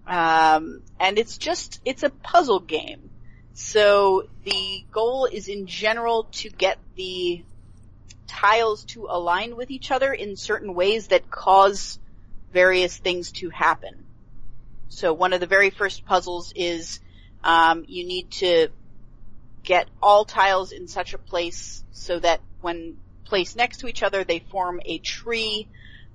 [0.05, 3.09] Um, and it's just, it's a puzzle game.
[3.53, 7.45] So the goal is in general to get the
[8.27, 11.97] tiles to align with each other in certain ways that cause
[12.51, 14.03] various things to happen.
[14.89, 16.99] So one of the very first puzzles is
[17.41, 18.67] um, you need to
[19.69, 24.23] get all tiles in such a place so that when placed next to each other,
[24.23, 25.67] they form a tree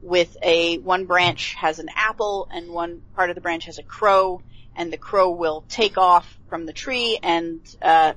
[0.02, 3.82] with a one branch has an apple and one part of the branch has a
[3.84, 4.42] crow,
[4.74, 8.14] and the crow will take off from the tree and uh,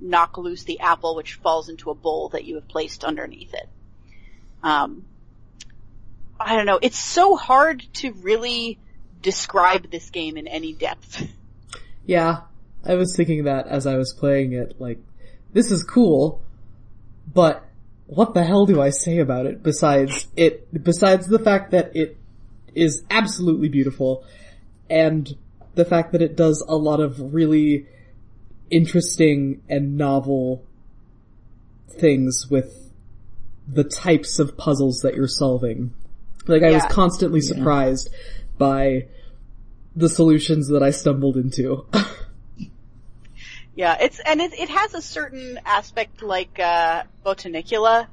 [0.00, 3.68] knock loose the apple, which falls into a bowl that you have placed underneath it.
[4.62, 5.04] Um,
[6.38, 6.78] I don't know.
[6.80, 8.78] It's so hard to really
[9.20, 11.26] describe this game in any depth.
[12.06, 12.42] Yeah,
[12.86, 14.98] I was thinking that as I was playing it, like,
[15.52, 16.42] this is cool,
[17.32, 17.64] but
[18.06, 22.16] what the hell do I say about it besides it, besides the fact that it
[22.74, 24.24] is absolutely beautiful
[24.88, 25.36] and
[25.74, 27.86] the fact that it does a lot of really
[28.70, 30.64] interesting and novel
[31.88, 32.92] things with
[33.66, 35.92] the types of puzzles that you're solving.
[36.46, 38.10] Like I was constantly surprised
[38.56, 39.06] by
[39.96, 41.86] the solutions that I stumbled into.
[43.76, 48.08] Yeah, it's and it it has a certain aspect like uh Botanicula,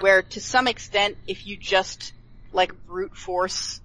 [0.00, 2.14] where to some extent, if you just
[2.52, 3.80] like brute force,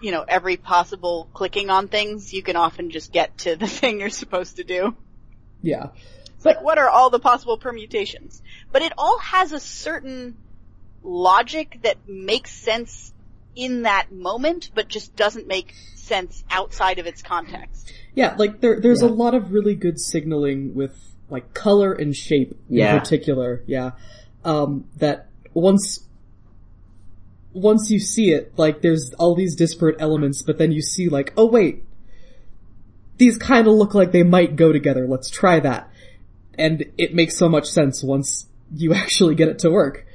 [0.00, 3.98] you know, every possible clicking on things, you can often just get to the thing
[3.98, 4.96] you're supposed to do.
[5.60, 5.88] yeah.
[6.36, 8.42] It's like, what are all the possible permutations?
[8.72, 10.36] But it all has a certain
[11.04, 13.11] logic that makes sense
[13.54, 17.92] in that moment, but just doesn't make sense outside of its context.
[18.14, 20.96] Yeah, like there, there's a lot of really good signaling with
[21.30, 22.94] like color and shape Yeah.
[22.94, 23.62] in particular.
[23.66, 23.92] Yeah,
[24.44, 26.04] um, that once
[27.54, 31.32] once you see it, like there's all these disparate elements, but then you see like,
[31.36, 31.84] oh wait,
[33.18, 35.06] these kind of look like they might go together.
[35.06, 35.90] Let's try that,
[36.58, 40.06] and it makes so much sense once you actually get it to work.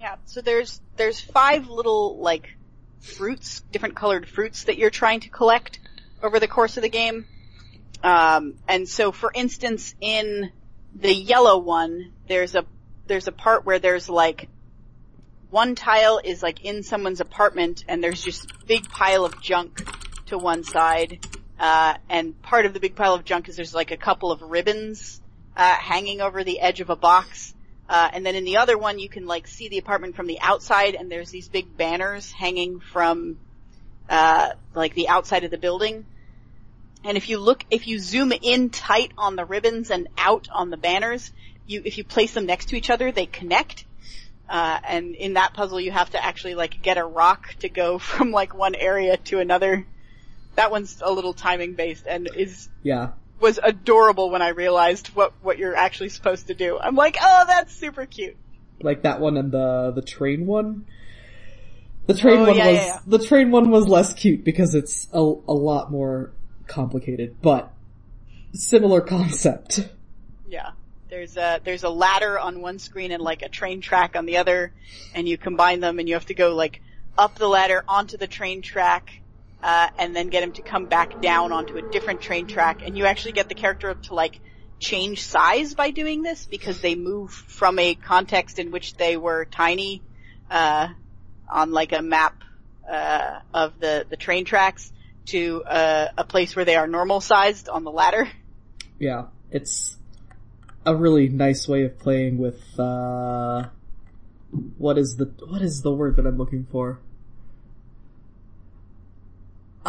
[0.00, 2.56] Yeah, so there's, there's five little, like,
[3.00, 5.78] fruits, different colored fruits that you're trying to collect
[6.22, 7.26] over the course of the game.
[8.02, 10.52] Um, and so for instance, in
[10.94, 12.64] the yellow one, there's a,
[13.06, 14.48] there's a part where there's like,
[15.50, 19.82] one tile is like in someone's apartment and there's just big pile of junk
[20.26, 21.24] to one side.
[21.58, 24.42] Uh, and part of the big pile of junk is there's like a couple of
[24.42, 25.20] ribbons,
[25.56, 27.54] uh, hanging over the edge of a box.
[27.88, 30.40] Uh, and then in the other one, you can like see the apartment from the
[30.40, 33.38] outside, and there's these big banners hanging from
[34.08, 36.04] uh, like the outside of the building.
[37.04, 40.70] And if you look, if you zoom in tight on the ribbons and out on
[40.70, 41.32] the banners,
[41.66, 43.84] you if you place them next to each other, they connect.
[44.48, 47.98] Uh, and in that puzzle, you have to actually like get a rock to go
[47.98, 49.86] from like one area to another.
[50.56, 55.32] That one's a little timing based and is Yeah, was adorable when I realized what
[55.42, 56.78] what you're actually supposed to do.
[56.78, 58.36] I'm like, oh, that's super cute.
[58.80, 60.86] like that one and the the train one.
[62.06, 62.98] The train Oh, one yeah, was yeah, yeah.
[63.06, 66.32] the train one was less cute because it's a a lot more
[66.66, 67.70] complicated, but
[68.54, 69.88] similar concept.
[70.48, 70.70] Yeah.
[71.10, 74.36] There's a there's a ladder on one screen and like a train track on the
[74.38, 74.72] other,
[75.14, 76.82] and you combine them and you have to go like
[77.16, 79.20] up the ladder onto the train track,
[79.62, 82.96] uh, and then get him to come back down onto a different train track, and
[82.96, 84.40] you actually get the character to like
[84.78, 89.44] change size by doing this because they move from a context in which they were
[89.44, 90.02] tiny,
[90.50, 90.88] uh,
[91.48, 92.42] on like a map
[92.88, 94.92] uh, of the the train tracks
[95.26, 98.28] to uh, a place where they are normal sized on the ladder.
[98.98, 99.96] Yeah, it's
[100.86, 103.68] a really nice way of playing with uh
[104.78, 107.00] what is the what is the word that I'm looking for?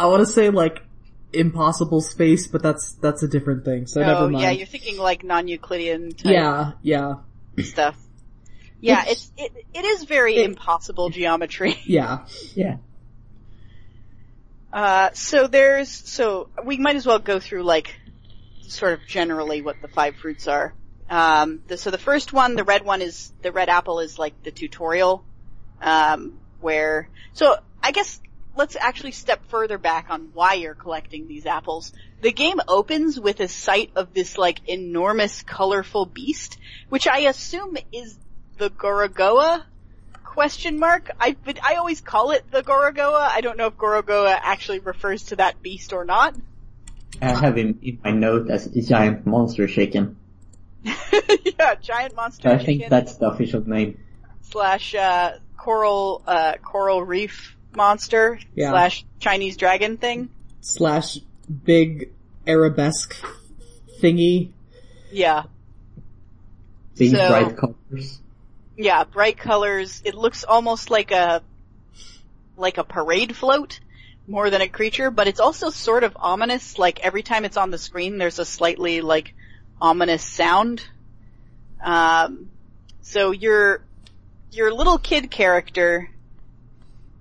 [0.00, 0.82] I want to say like
[1.32, 3.86] impossible space, but that's that's a different thing.
[3.86, 4.42] So never Oh mind.
[4.42, 7.14] yeah, you're thinking like non-Euclidean type yeah, yeah,
[7.62, 7.96] stuff.
[8.80, 11.78] Yeah, It's- it's it it is very it- impossible geometry.
[11.84, 12.24] yeah.
[12.54, 12.76] Yeah.
[14.72, 17.94] Uh, so there's so we might as well go through like
[18.62, 20.72] sort of generally what the five fruits are.
[21.08, 24.44] Um, the, so the first one, the red one, is the red apple is like
[24.44, 25.24] the tutorial,
[25.82, 28.20] um, where so I guess
[28.56, 31.92] let's actually step further back on why you're collecting these apples.
[32.20, 36.58] The game opens with a sight of this like enormous colorful beast,
[36.88, 38.18] which I assume is
[38.58, 39.64] the Gorogoa
[40.24, 41.10] question mark.
[41.18, 43.28] I but I always call it the Gorogoa.
[43.28, 46.34] I don't know if Gorogoa actually refers to that beast or not.
[47.20, 50.16] I have him in my note as a giant monster chicken.
[50.84, 53.98] yeah, giant monster I think that's the official name.
[54.42, 58.70] slash uh, coral uh, coral reef monster Yeah.
[58.70, 60.30] slash Chinese dragon thing.
[60.60, 61.18] Slash
[61.64, 62.10] big
[62.46, 63.14] arabesque
[64.00, 64.50] thingy.
[65.12, 65.44] Yeah,
[66.96, 68.20] Big So- bright colors.
[68.76, 70.02] yeah, bright colors.
[70.04, 71.42] It looks almost like a
[72.56, 73.80] like a parade float
[74.26, 76.78] more than a creature, but it's also sort of ominous.
[76.78, 79.34] Like every time it's on the screen, there's a slightly like
[79.80, 80.82] ominous sound.
[81.82, 82.50] Um,
[83.00, 83.82] so your
[84.52, 86.10] your little kid character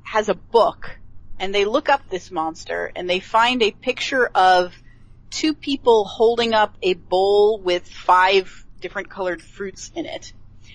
[0.09, 0.97] has a book,
[1.37, 4.73] and they look up this monster, and they find a picture of
[5.29, 10.33] two people holding up a bowl with five different colored fruits in it.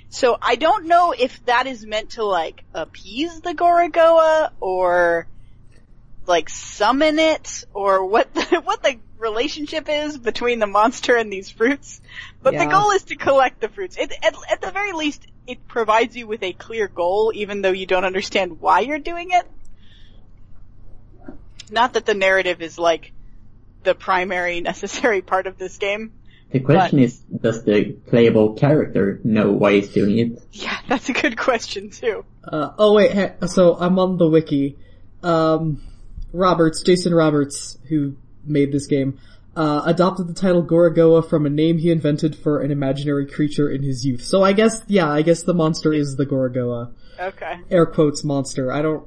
[0.08, 5.26] So I don't know if that is meant to like appease the Gorogoa or
[6.26, 11.50] like summon it or what the, what the relationship is between the monster and these
[11.50, 12.00] fruits.
[12.42, 13.96] But the goal is to collect the fruits.
[13.96, 17.72] It, at, at the very least, it provides you with a clear goal, even though
[17.72, 19.46] you don't understand why you're doing it.
[21.70, 23.12] Not that the narrative is like
[23.82, 26.12] the primary necessary part of this game.
[26.50, 30.42] The question is, does the playable character know why he's doing it?
[30.52, 32.24] Yeah, that's a good question too.
[32.46, 34.76] Uh, oh wait, so I'm on the wiki.
[35.22, 35.82] Um,
[36.32, 39.18] Roberts, Jason Roberts, who made this game,
[39.56, 43.82] uh, adopted the title Gorogoa from a name he invented for an imaginary creature in
[43.82, 44.22] his youth.
[44.22, 46.92] So I guess, yeah, I guess the monster is the Gorogoa.
[47.18, 47.58] Okay.
[47.70, 48.72] Air quotes monster.
[48.72, 49.06] I don't,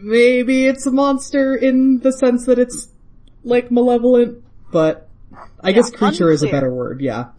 [0.00, 2.88] maybe it's a monster in the sense that it's
[3.44, 4.42] like malevolent,
[4.72, 5.08] but
[5.60, 7.30] I guess creature is a better word, yeah.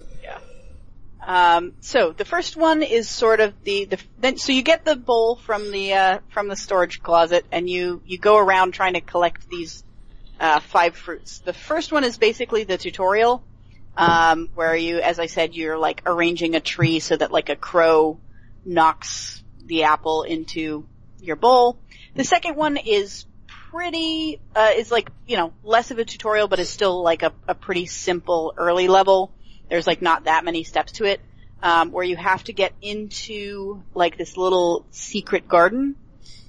[1.23, 4.95] Um, so the first one is sort of the, the then so you get the
[4.95, 9.01] bowl from the uh, from the storage closet and you you go around trying to
[9.01, 9.84] collect these
[10.41, 11.39] uh, five fruits.
[11.39, 13.43] The first one is basically the tutorial
[13.95, 17.56] um, where you, as I said, you're like arranging a tree so that like a
[17.56, 18.19] crow
[18.65, 20.88] knocks the apple into
[21.21, 21.77] your bowl.
[22.15, 23.25] The second one is
[23.69, 27.32] pretty uh, is like you know less of a tutorial, but is still like a,
[27.47, 29.32] a pretty simple early level.
[29.69, 31.21] There's like not that many steps to it,
[31.62, 35.95] um, where you have to get into like this little secret garden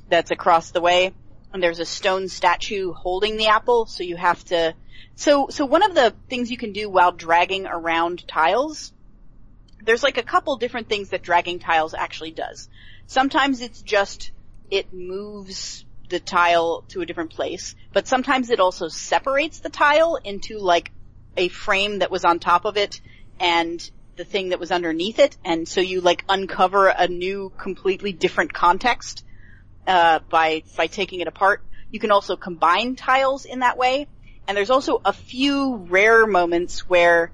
[0.08, 1.12] that's across the way,
[1.52, 3.86] and there's a stone statue holding the apple.
[3.86, 4.74] So you have to.
[5.14, 8.92] So so one of the things you can do while dragging around tiles,
[9.84, 12.68] there's like a couple different things that dragging tiles actually does.
[13.06, 14.30] Sometimes it's just
[14.70, 20.16] it moves the tile to a different place, but sometimes it also separates the tile
[20.16, 20.90] into like
[21.36, 23.00] a frame that was on top of it
[23.40, 28.12] and the thing that was underneath it, and so you like uncover a new, completely
[28.12, 29.24] different context
[29.86, 31.62] uh, by by taking it apart.
[31.90, 34.06] You can also combine tiles in that way,
[34.46, 37.30] and there's also a few rare moments where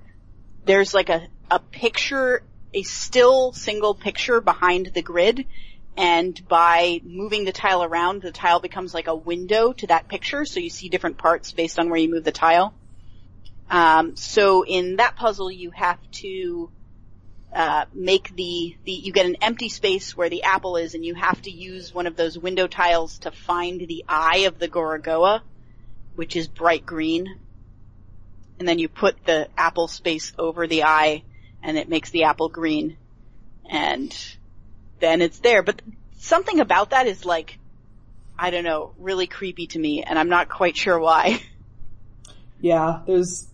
[0.65, 2.43] there's like a a picture,
[2.75, 5.47] a still single picture behind the grid,
[5.97, 10.45] and by moving the tile around, the tile becomes like a window to that picture,
[10.45, 12.75] so you see different parts based on where you move the tile.
[13.71, 16.71] Um, so in that puzzle, you have to
[17.53, 21.15] uh, make the, the you get an empty space where the apple is, and you
[21.15, 25.41] have to use one of those window tiles to find the eye of the Gorogoa,
[26.15, 27.39] which is bright green.
[28.59, 31.23] And then you put the apple space over the eye,
[31.63, 32.97] and it makes the apple green,
[33.69, 34.15] and
[35.01, 35.63] then it's there.
[35.63, 35.81] But
[36.19, 37.59] something about that is like,
[38.39, 41.41] I don't know, really creepy to me, and I'm not quite sure why.
[42.61, 43.47] Yeah, there's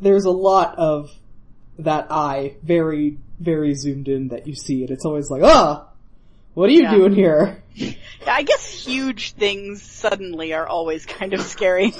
[0.00, 1.10] there's a lot of
[1.78, 5.88] that eye very very zoomed in that you see and it's always like, "Ah,
[6.54, 6.94] what are you Yeah.
[6.94, 7.62] doing here?"
[8.26, 11.92] I guess huge things suddenly are always kind of scary.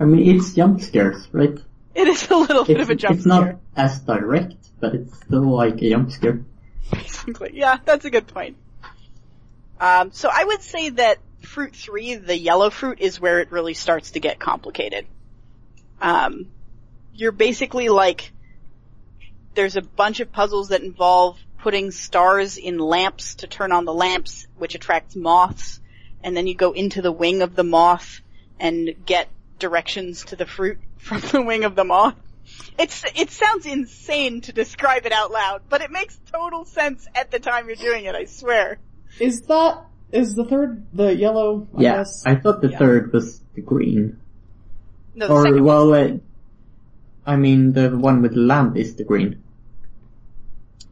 [0.00, 1.58] I mean, it's jump scares, right?
[1.94, 5.54] It is a little bit of a jump it's not as direct, but it's still
[5.54, 6.42] like a jump scare.
[6.90, 7.50] basically.
[7.54, 8.56] Yeah, that's a good point.
[9.78, 13.74] Um, so I would say that fruit three, the yellow fruit, is where it really
[13.74, 15.06] starts to get complicated.
[16.00, 16.46] Um,
[17.14, 18.32] you're basically like,
[19.54, 23.94] there's a bunch of puzzles that involve putting stars in lamps to turn on the
[23.94, 25.80] lamps, which attracts moths,
[26.22, 28.20] and then you go into the wing of the moth
[28.58, 29.28] and get
[29.58, 32.16] directions to the fruit from the wing of the moth.
[32.78, 37.30] It's, it sounds insane to describe it out loud, but it makes total sense at
[37.30, 38.78] the time you're doing it, I swear.
[39.20, 41.66] Is that is the third the yellow?
[41.76, 42.26] I yeah, guess?
[42.26, 42.78] I thought the Yeah.
[42.78, 44.18] third was the green.
[45.14, 46.08] No, the Or, second well, uh,
[47.26, 49.42] I mean, the one with the lamp is the green.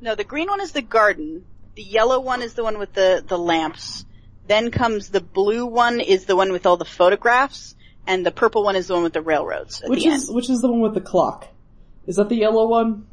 [0.00, 1.44] No, the green one is the garden.
[1.74, 4.04] The yellow one is the one with the, the lamps.
[4.46, 7.74] Then comes the blue one is the one with all the photographs,
[8.06, 10.34] and the purple one is the one with the railroads at which the is end.
[10.36, 11.46] which is the one with the clock?
[12.06, 13.06] Is that the yellow one?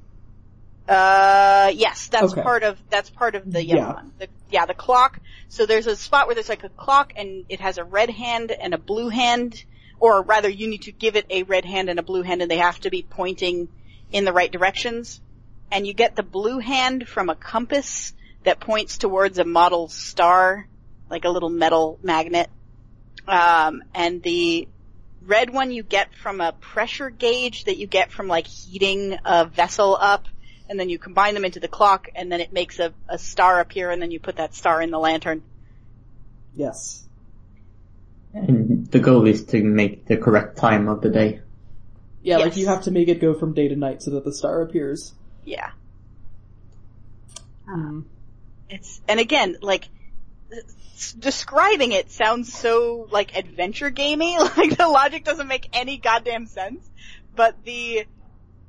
[0.88, 2.42] Uh, yes, that's Okay.
[2.42, 3.94] part of that's part of the yellow Yeah.
[3.94, 4.12] one.
[4.20, 5.20] The, yeah, the clock.
[5.50, 8.52] So there's a spot where there's like a clock, and it has a red hand
[8.52, 9.64] and a blue hand,
[10.00, 12.50] or rather, you need to give it a red hand and a blue hand, and
[12.50, 13.68] they have to be pointing
[14.12, 15.22] in the right directions.
[15.72, 20.68] And you get the blue hand from a compass that points towards a model star,
[21.10, 22.50] like a little metal magnet.
[23.28, 24.68] Um, and the
[25.22, 29.46] red one you get from a pressure gauge that you get from like heating a
[29.46, 30.26] vessel up
[30.70, 33.60] and then you combine them into the clock and then it makes a, a star
[33.60, 35.44] appear and then you put that star in the lantern.
[36.56, 37.07] Yes.
[38.38, 41.42] And the goal is to make the correct time of the day.
[42.22, 44.34] Yeah, like you have to make it go from day to night so that the
[44.34, 45.14] star appears.
[45.46, 45.72] Yeah.
[47.70, 48.04] Mm.
[48.70, 49.88] It's, and again, like,
[51.20, 56.86] describing it sounds so, like, adventure gamey, like the logic doesn't make any goddamn sense,
[57.36, 58.06] but the,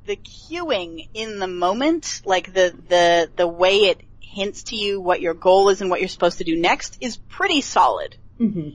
[0.07, 5.21] the cueing in the moment, like the, the, the way it hints to you what
[5.21, 8.16] your goal is and what you're supposed to do next is pretty solid.
[8.37, 8.71] hmm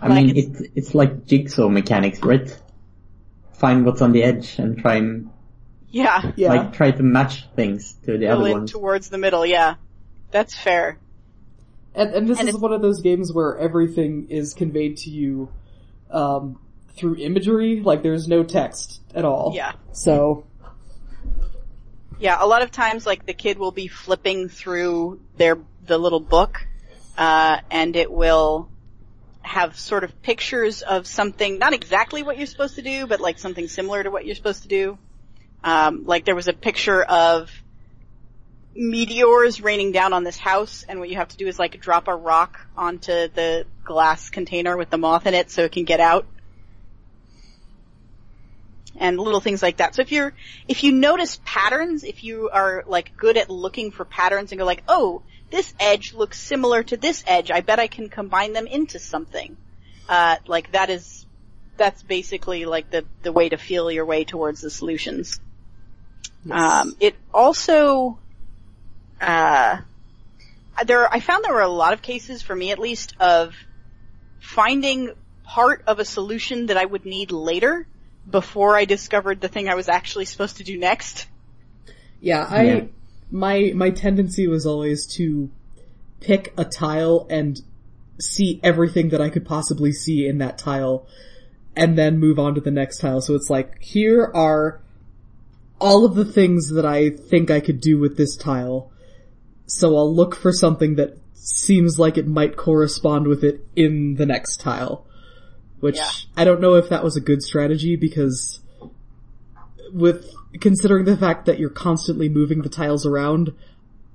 [0.00, 2.48] I Like mean, it's- it's it's like jigsaw mechanics, right?
[3.52, 5.30] Find what's on the edge and try and
[5.90, 6.32] Yeah.
[6.36, 6.48] Yeah.
[6.48, 8.72] like try to match things to the Pull other it ones.
[8.72, 9.74] towards the middle, yeah.
[10.30, 10.98] That's fair.
[11.94, 15.48] And, and this And is one of those games where everything is conveyed to you
[16.10, 16.58] um,
[16.94, 17.80] through imagery.
[17.80, 19.52] Like there's no text at all.
[19.54, 19.72] Yeah.
[19.92, 20.44] So
[22.18, 26.20] Yeah, a lot of times like the kid will be flipping through their, the little
[26.20, 26.66] book,
[27.18, 28.68] uh, and it will
[29.50, 33.38] have sort of pictures of something, not exactly what you're supposed to do, but like
[33.38, 34.96] something similar to what you're supposed to do.
[35.64, 37.50] Um, like there was a picture of
[38.76, 42.06] meteors raining down on this house, and what you have to do is like drop
[42.06, 45.98] a rock onto the glass container with the moth in it so it can get
[45.98, 46.26] out.
[48.96, 49.96] And little things like that.
[49.96, 50.32] So if you're,
[50.68, 54.64] if you notice patterns, if you are like good at looking for patterns and go
[54.64, 58.66] like, oh, this edge looks similar to this edge, I bet I can combine them
[58.66, 59.56] into something.
[60.08, 61.26] Uh, like that is,
[61.76, 65.40] that's basically like the, the way to feel your way towards the solutions.
[66.50, 68.18] Um, it also,
[69.20, 69.78] uh,
[70.84, 73.54] there, I found there were a lot of cases, for me at least, of
[74.40, 75.12] finding
[75.44, 77.86] part of a solution that I would need later
[78.28, 81.26] before I discovered the thing I was actually supposed to do next.
[82.20, 82.84] yeah, I Yeah.
[83.30, 85.50] My my tendency was always to
[86.20, 87.60] pick a tile and
[88.18, 91.06] see everything that I could possibly see in that tile
[91.74, 93.20] and then move on to the next tile.
[93.20, 94.80] So it's like, here are
[95.80, 98.92] all of the things that I think I could do with this tile.
[99.66, 104.26] So I'll look for something that seems like it might correspond with it in the
[104.26, 105.06] next tile.
[105.78, 106.10] Which Yeah.
[106.36, 108.60] I don't know if that was a good strategy because
[109.92, 113.54] with considering the fact that you're constantly moving the tiles around,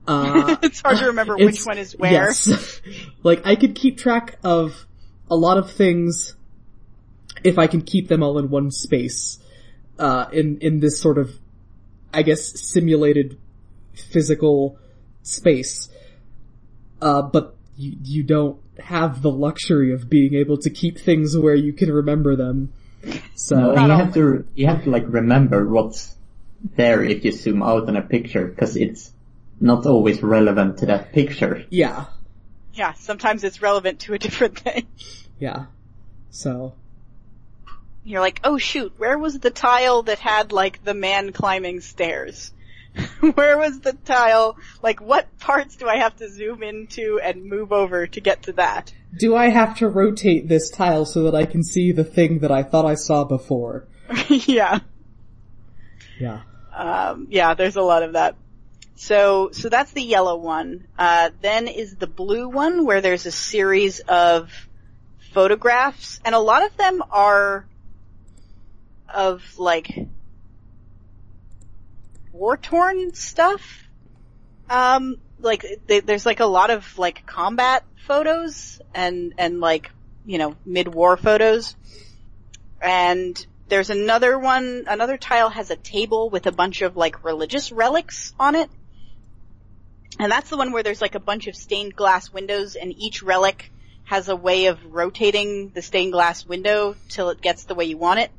[0.07, 2.11] uh, it's hard to remember which one is where.
[2.11, 2.81] Yes.
[3.23, 4.85] like I could keep track of
[5.29, 6.35] a lot of things
[7.43, 9.39] if I can keep them all in one space.
[9.97, 11.31] Uh, in, in this sort of,
[12.13, 13.39] I guess, simulated
[13.93, 14.77] physical
[15.23, 15.87] space.
[17.01, 21.55] Uh, but you, you don't have the luxury of being able to keep things where
[21.55, 22.73] you can remember them.
[23.35, 26.14] So, No, you have to you have to like remember what's
[26.75, 29.11] there if you zoom out on a picture because it's
[29.59, 31.65] not always relevant to that picture.
[31.69, 32.05] yeah,
[32.73, 34.87] Yeah, sometimes it's relevant to a different thing.
[35.39, 35.65] yeah.
[36.29, 36.73] So,
[38.03, 42.51] You're like, oh shoot, where was the tile that had like the man climbing stairs?
[43.19, 44.57] where was the tile?
[44.81, 48.53] Like what parts do I have to zoom into and move over to get to
[48.53, 48.93] that?
[49.17, 52.51] do I have to rotate this tile so that I can see the thing that
[52.51, 53.87] I thought I saw before?
[54.27, 54.79] yeah.
[56.19, 56.41] Yeah.
[56.75, 58.35] Um, yeah, there's a lot of that.
[58.95, 60.87] So, so that's the yellow one.
[60.97, 64.51] Uh, then is the blue one where there's a series of
[65.33, 67.65] photographs and a lot of them are
[69.13, 70.07] of like
[72.31, 73.61] war torn stuff.
[74.69, 79.91] Um, like they, there's like a lot of like combat photos and, and like,
[80.25, 81.75] you know, mid-war photos.
[82.81, 87.71] And there's another one, another tile has a table with a bunch of like religious
[87.71, 88.69] relics on it.
[90.19, 93.23] And that's the one where there's like a bunch of stained glass windows and each
[93.23, 93.71] relic
[94.05, 97.97] has a way of rotating the stained glass window till it gets the way you
[97.97, 98.31] want it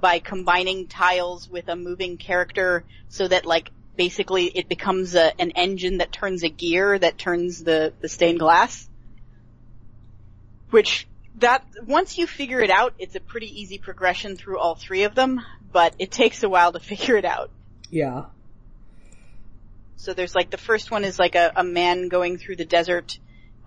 [0.00, 5.50] by combining tiles with a moving character so that like basically it becomes a, an
[5.50, 8.88] engine that turns a gear that turns the, the stained glass.
[10.70, 11.06] Which
[11.36, 15.14] that, once you figure it out, it's a pretty easy progression through all three of
[15.14, 15.40] them,
[15.72, 17.50] but it takes a while to figure it out.
[17.90, 18.26] Yeah.
[19.96, 23.18] So there's like the first one is like a, a man going through the desert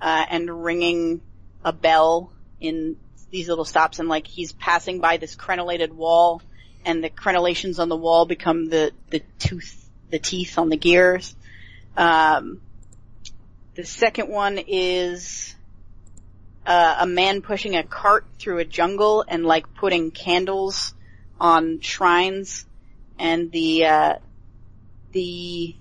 [0.02, 1.22] uh, and ringing
[1.64, 2.98] a bell in
[3.30, 6.42] these little stops, and like he's passing by this crenellated wall,
[6.86, 11.36] and the crenellations on the wall become the the tooth, the teeth on the gears.
[11.96, 12.62] Um,
[13.76, 15.53] the second one is
[16.66, 20.94] uh, a man pushing a cart through a jungle and like putting candles
[21.40, 22.66] on shrines,
[23.20, 24.14] and the uh,
[25.12, 25.76] the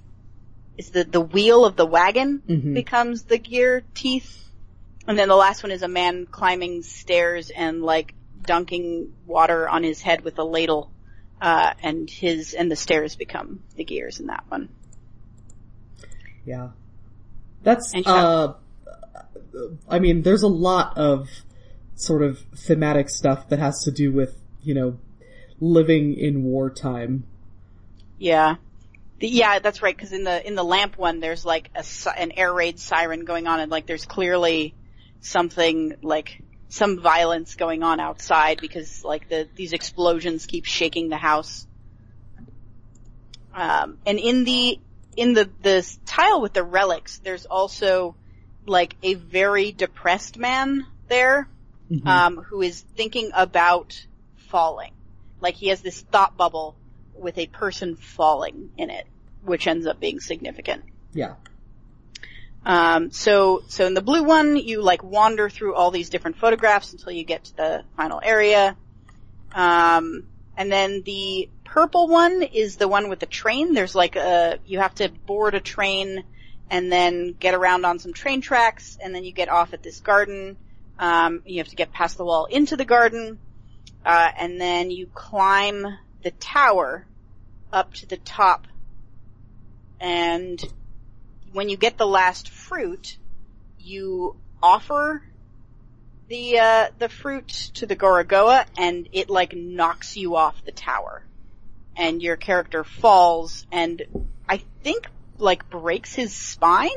[0.76, 2.74] is the the wheel of the wagon Mhm.
[2.74, 4.44] becomes the gear teeth,
[5.06, 8.14] and then the last one is a man climbing stairs and like
[8.44, 10.90] dunking water on his head with a ladle,
[11.40, 14.68] uh, and his and the stairs become the gears in that one.
[16.44, 16.70] Yeah.
[17.62, 18.54] That's, uh,
[19.88, 21.28] I mean, there's a lot of
[21.94, 24.98] sort of thematic stuff that has to do with, you know,
[25.60, 27.24] living in wartime.
[28.18, 28.56] Yeah.
[29.20, 29.96] Yeah, that's right.
[29.96, 31.84] Because in the in the lamp one, there's like a
[32.18, 34.74] an air raid siren going on, and like there's clearly
[35.20, 41.16] something like some violence going on outside because like the these explosions keep shaking the
[41.16, 41.66] house.
[43.54, 44.80] Um, and in the
[45.16, 48.16] in the the tile with the relics, there's also
[48.66, 51.48] like a very depressed man there
[51.90, 52.06] Mhm.
[52.06, 54.06] um, who is thinking about
[54.36, 54.92] falling.
[55.40, 56.76] Like he has this thought bubble
[57.14, 59.06] with a person falling in it,
[59.44, 60.84] which ends up being significant.
[61.12, 61.34] yeah.
[62.64, 66.92] Um, so, so in the blue one, you like wander through all these different photographs
[66.92, 68.76] until you get to the final area.
[69.52, 70.24] Um,
[70.56, 73.74] and then the purple one is the one with the train.
[73.74, 76.22] There's like a, you have to board a train
[76.72, 80.00] and then get around on some train tracks and then you get off at this
[80.00, 80.56] garden.
[80.98, 83.38] Um, you have to get past the wall into the garden.
[84.04, 85.86] Uh, and then you climb
[86.24, 87.06] the tower
[87.72, 88.66] up to the top
[90.00, 90.60] and
[91.52, 93.16] when you get the last fruit,
[93.78, 95.22] you offer
[96.28, 101.24] the uh, the fruit to the Gorogoa, and it like knocks you off the tower,
[101.96, 104.02] and your character falls, and
[104.48, 105.08] I think
[105.42, 106.90] like breaks his spine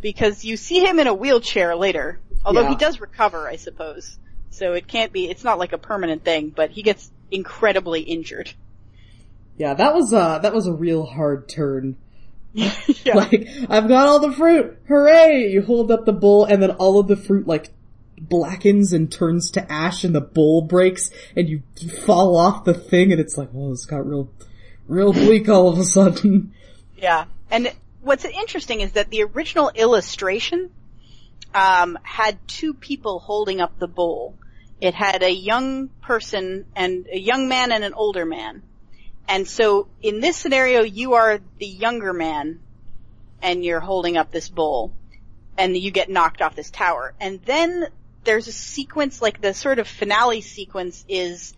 [0.00, 2.18] because you see him in a wheelchair later.
[2.44, 2.70] Although Yeah.
[2.70, 4.18] he does recover, I suppose.
[4.50, 5.28] So it can't be.
[5.28, 8.50] It's not like a permanent thing, but he gets incredibly injured.
[9.56, 11.96] Yeah, that was, uh, that was a real hard turn.
[12.52, 12.72] yeah.
[13.14, 14.78] Like, I've got all the fruit!
[14.88, 15.48] Hooray!
[15.50, 17.70] You hold up the bowl and then all of the fruit like
[18.20, 21.62] blackens and turns to ash and the bowl breaks and you
[22.04, 24.30] fall off the thing and it's like, well, it's got real,
[24.88, 26.52] real bleak all of a sudden.
[27.00, 27.26] Yeah.
[27.50, 30.70] And what's interesting is that the original illustration
[31.54, 34.34] um, had two people holding up the bowl.
[34.80, 38.62] It had a young person and a young man and an older man.
[39.28, 42.60] And so in this scenario, you are the younger man
[43.42, 44.92] and you're holding up this bowl
[45.56, 47.14] and you get knocked off this tower.
[47.20, 47.86] And then
[48.24, 51.54] there's a sequence, like the sort of finale sequence is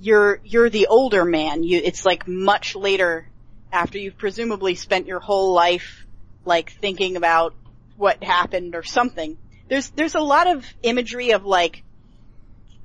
[0.00, 1.62] you're, you're the older man.
[1.64, 3.27] You, it's like much later
[3.72, 6.06] after you've presumably spent your whole life
[6.44, 7.54] like thinking about
[7.96, 9.36] what happened or something.
[9.68, 11.82] There's there's a lot of imagery of like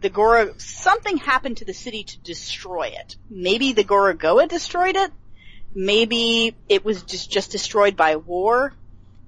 [0.01, 3.15] the Gora something happened to the city to destroy it.
[3.29, 5.11] Maybe the Gorogoa destroyed it.
[5.73, 8.73] Maybe it was just just destroyed by war.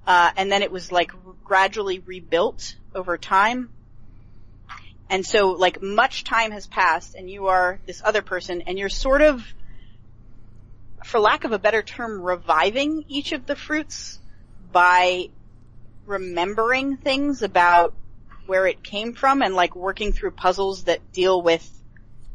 [0.06, 1.10] Uh, and then it was like
[1.44, 3.70] gradually rebuilt over time.
[5.08, 8.88] And so like much time has passed and you are this other person and you're
[8.88, 9.42] sort of
[11.04, 14.18] for lack of a better term, reviving each of the fruits
[14.72, 15.30] by
[16.06, 17.94] remembering things about
[18.46, 21.68] where it came from and like working through puzzles that deal with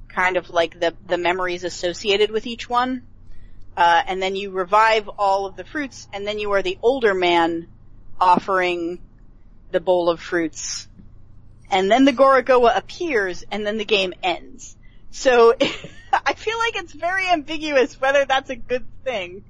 [0.09, 3.03] kind of like the, the memories associated with each one.
[3.77, 7.13] Uh, and then you revive all of the fruits and then you are the older
[7.13, 7.67] man
[8.19, 8.99] offering
[9.71, 10.87] the bowl of fruits.
[11.69, 14.75] And then the Gorogoa appears and then the game ends.
[15.11, 15.53] So
[16.25, 19.43] I feel like it's very ambiguous whether that's a good thing.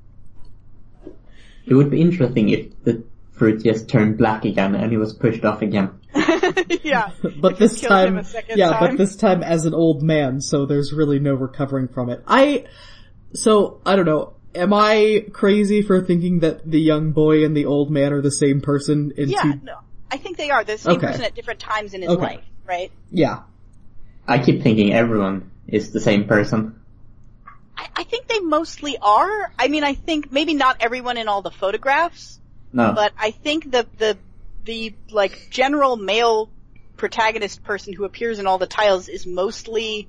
[1.65, 5.45] It would be interesting if the fruit just turned black again and he was pushed
[5.45, 5.91] off again.
[6.83, 7.11] yeah.
[7.37, 8.79] But this time, yeah, time.
[8.79, 12.23] but this time as an old man, so there's really no recovering from it.
[12.27, 12.65] I,
[13.33, 17.65] so, I don't know, am I crazy for thinking that the young boy and the
[17.65, 19.75] old man are the same person in Yeah, two, no.
[20.11, 20.63] I think they are.
[20.63, 21.07] They're the same Okay.
[21.07, 22.21] person at different times in his Okay.
[22.21, 22.91] life, right?
[23.11, 23.43] yeah.
[24.27, 26.79] I keep thinking everyone is the same person.
[27.77, 29.51] I, I think they mostly are.
[29.57, 32.39] I mean, I think maybe not everyone in all the photographs,
[32.73, 32.93] No.
[32.93, 34.17] but I think the, the,
[34.65, 36.49] the, like, general male
[36.97, 40.07] protagonist person who appears in all the tiles is mostly,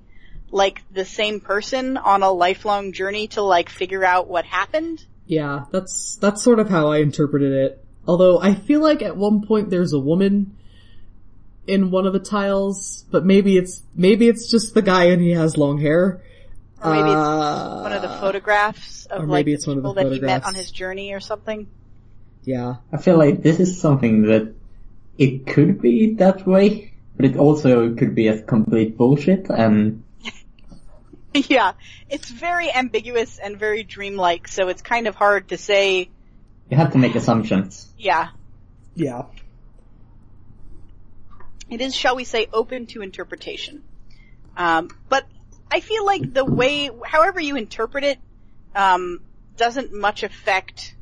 [0.50, 5.04] like, the same person on a lifelong journey to, like, figure out what happened.
[5.26, 7.84] Yeah, that's that's sort of how I interpreted it.
[8.06, 10.58] Although I feel like at one point there's a woman
[11.66, 15.30] in one of the tiles, but maybe it's maybe it's just the guy and he
[15.32, 16.22] has long hair.
[16.82, 19.78] Or maybe it's Uh, one of the photographs or of maybe like it's the one
[19.78, 21.68] of the people that he met on his journey or something.
[22.44, 24.52] Yeah, I feel like this is something that
[25.16, 30.02] it could be that way, but it also could be a complete bullshit and
[31.34, 31.72] yeah,
[32.10, 36.10] it's very ambiguous and very dreamlike, so it's kind of hard to say.
[36.68, 37.88] you have to make assumptions.
[37.96, 38.28] Yeah,
[38.96, 39.22] yeah,
[41.72, 43.82] it is, shall we say, open to interpretation.
[44.58, 45.26] Um, but
[45.70, 48.18] I feel like the way, however you interpret it,
[48.74, 49.20] um,
[49.56, 50.94] doesn't much affect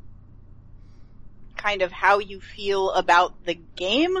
[1.57, 4.15] kind of how you feel about the game.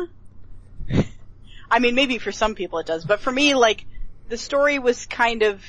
[1.71, 3.85] I mean, maybe for some people it does, but for me, like,
[4.27, 5.63] the story was kind of,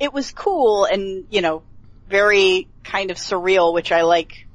[0.00, 1.62] it was cool and, you know,
[2.08, 4.48] very kind of surreal, which I like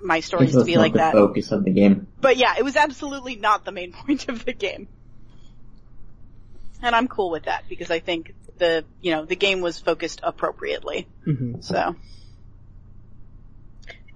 [0.00, 1.12] my stories to be like the that.
[1.12, 2.06] focus of the game.
[2.20, 4.86] But yeah, it was absolutely not the main point of the game.
[6.82, 10.20] And I'm cool with that because I think the, you know, the game was focused
[10.22, 11.06] appropriately.
[11.24, 11.96] hmm So.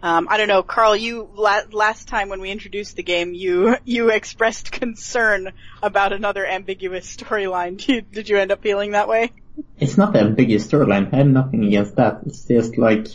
[0.02, 0.96] Um, I don't know, Carl.
[0.96, 5.52] You la- last time when we introduced the game, you you expressed concern
[5.82, 7.76] about another ambiguous storyline.
[7.76, 9.32] Did you, did you end up feeling that way?
[9.78, 11.12] It's not the biggest storyline.
[11.12, 12.20] I have nothing against that.
[12.24, 13.08] It's just like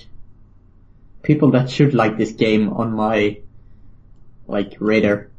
[1.24, 3.38] people that should like this game on my
[4.48, 5.32] like radar.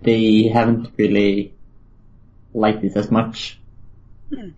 [0.00, 1.52] They haven't really
[2.54, 3.58] liked it as much.
[4.32, 4.50] Hmm.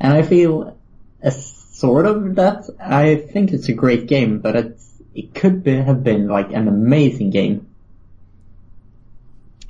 [0.00, 0.76] And I feel
[1.20, 2.68] as sort of that.
[2.80, 6.68] I think it's a great game, but it's, it could be, have been like an
[6.68, 7.66] amazing game.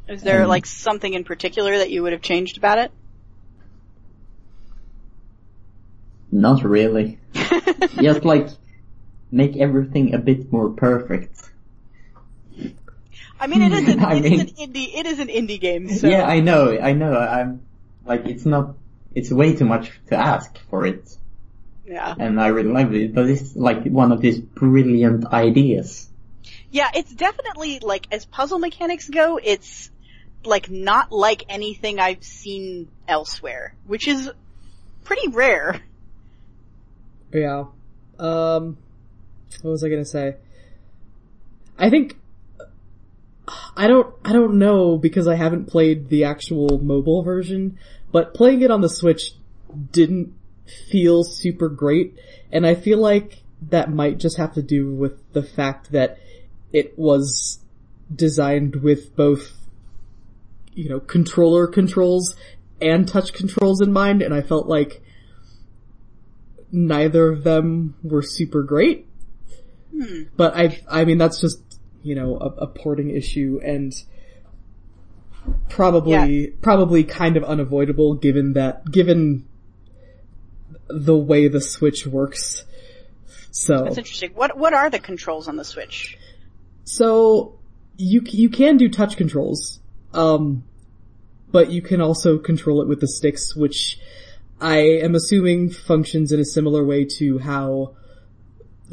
[0.08, 2.90] Is there Um, like something in particular that you would have changed about it?
[6.30, 7.18] Not really.
[8.00, 8.48] Just like
[9.30, 11.50] make everything a bit more perfect.
[13.42, 15.60] I mean, it is an, I it is mean- an indie it is an indie
[15.60, 15.88] game.
[15.90, 16.06] So.
[16.06, 17.12] Yeah, I know, I know.
[17.18, 17.62] I'm
[18.06, 18.76] like it's not.
[19.14, 21.04] It's way too much to ask for it,
[21.84, 22.14] yeah.
[22.18, 23.14] and I really love it.
[23.14, 26.08] But it's like one of these brilliant ideas.
[26.70, 29.90] Yeah, it's definitely like as puzzle mechanics go, it's
[30.44, 34.30] like not like anything I've seen elsewhere, which is
[35.04, 35.80] pretty rare.
[37.34, 37.64] yeah.
[38.18, 38.76] Um,
[39.62, 40.36] what was I gonna say?
[41.78, 42.16] I think
[43.76, 47.78] I don't I don't know because I haven't played the actual mobile version,
[48.10, 49.32] but playing it on the Switch
[49.90, 50.34] didn't
[50.90, 52.18] feel super great,
[52.50, 56.18] and I feel like that might just have to do with the fact that
[56.72, 57.60] it was
[58.14, 59.52] designed with both
[60.74, 62.34] you know controller controls
[62.80, 65.02] and touch controls in mind, and I felt like
[66.72, 69.06] neither of them were super great.
[69.94, 70.22] Hmm.
[70.36, 71.60] But I, I mean, that's just,
[72.02, 73.92] you know, a, a porting issue and
[75.68, 79.46] probably, probably kind of unavoidable given that, given
[80.88, 82.64] the way the Switch works.
[83.50, 84.32] So, That's interesting.
[84.34, 86.18] What what are the controls on the Switch?
[86.84, 87.58] so
[87.96, 89.80] you, you can do touch controls,
[90.14, 90.64] um,
[91.50, 93.98] but you can also control it with the sticks, which
[94.60, 97.96] I am assuming functions in a similar way to how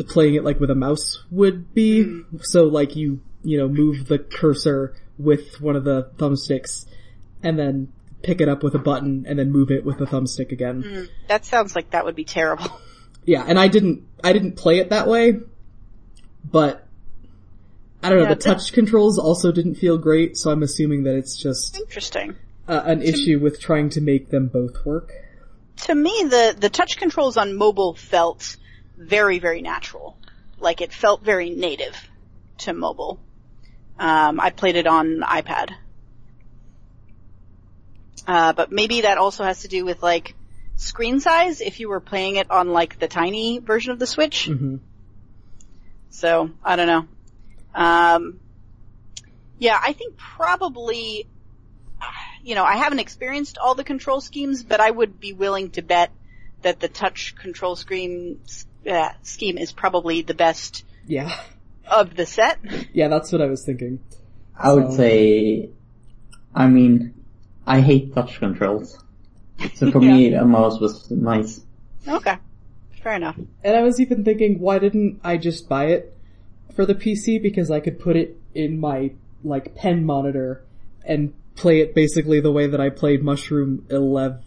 [0.03, 2.23] playing it like with a mouse would be.
[2.41, 6.85] So like you, you know, move the cursor with one of the thumbsticks
[7.43, 7.91] and then
[8.21, 11.09] pick it up with a button and then move it with the thumbstick again.
[11.27, 12.65] That sounds like that would be terrible.
[13.25, 15.39] Yeah, and I didn't, I didn't play it that way,
[16.43, 16.87] but
[18.01, 21.15] I don't know, Yeah, the touch controls also didn't feel great, so I'm assuming that
[21.15, 22.35] it's just Interesting.
[22.67, 25.11] uh, an issue with trying to make them both work.
[25.83, 28.55] To me, the the touch controls on mobile felt
[28.99, 30.17] very very natural.
[30.59, 31.95] Like it felt very native
[32.59, 33.19] to mobile.
[33.97, 35.71] Um, I played it on iPad.
[38.27, 40.35] Uh, but maybe that also has to do with like
[40.75, 44.45] screen size if you were playing it on like the tiny version of the Switch.
[44.45, 44.77] hmm
[46.09, 47.07] So, I don't know.
[47.73, 48.39] Um,
[49.57, 51.27] yeah, I think probably,
[52.43, 55.81] you know, I haven't experienced all the control schemes, but I would be willing to
[55.81, 56.11] bet
[56.61, 58.39] that the touch control scheme,
[58.89, 61.29] uh, scheme is probably the best Yeah.
[61.89, 62.59] of the set.
[62.93, 63.99] Yeah, that's what I was thinking.
[64.57, 65.69] I would So- say,
[66.53, 67.13] I mean,
[67.65, 68.97] I hate touch controls.
[69.75, 71.61] So for me, a mouse was nice.
[72.07, 72.37] Okay.
[73.03, 73.37] Fair enough.
[73.63, 76.13] And I was even thinking, why didn't I just buy it
[76.75, 77.41] for the PC?
[77.41, 79.11] Because I could put it in my,
[79.43, 80.63] like, pen monitor
[81.05, 84.39] and play it basically the way that I played Mushroom 11.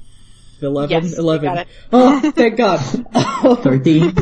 [0.63, 0.91] 11?
[0.91, 1.45] Yes, you 11.
[1.45, 1.69] got it.
[1.93, 2.79] Oh, thank god.
[3.63, 4.15] 13.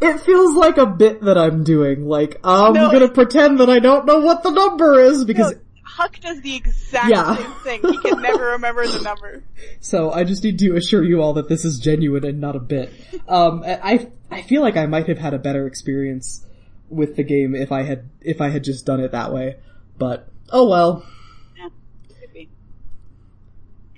[0.00, 2.06] it feels like a bit that I'm doing.
[2.06, 5.52] Like, I'm No, gonna it- pretend that I don't know what the number is because
[5.52, 7.36] No, Huck does the exact Yeah.
[7.36, 7.50] same
[7.80, 7.92] thing.
[7.92, 9.42] He can never remember the number.
[9.80, 12.60] So I just need to assure you all that this is genuine and not a
[12.60, 12.92] bit.
[13.28, 16.46] Um, I I feel like I might have had a better experience
[16.88, 19.56] with the game if I had if I had just done it that way.
[19.98, 21.04] But oh well.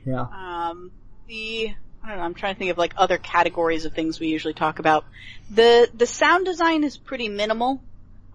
[0.05, 0.27] Yeah.
[0.31, 0.91] Um,
[1.27, 2.25] the I don't know.
[2.25, 5.05] I'm trying to think of like other categories of things we usually talk about.
[5.51, 7.81] The the sound design is pretty minimal.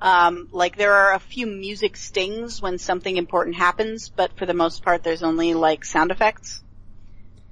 [0.01, 4.53] Um, like there are a few music stings when something important happens, but for the
[4.53, 6.63] most part, there's only like sound effects.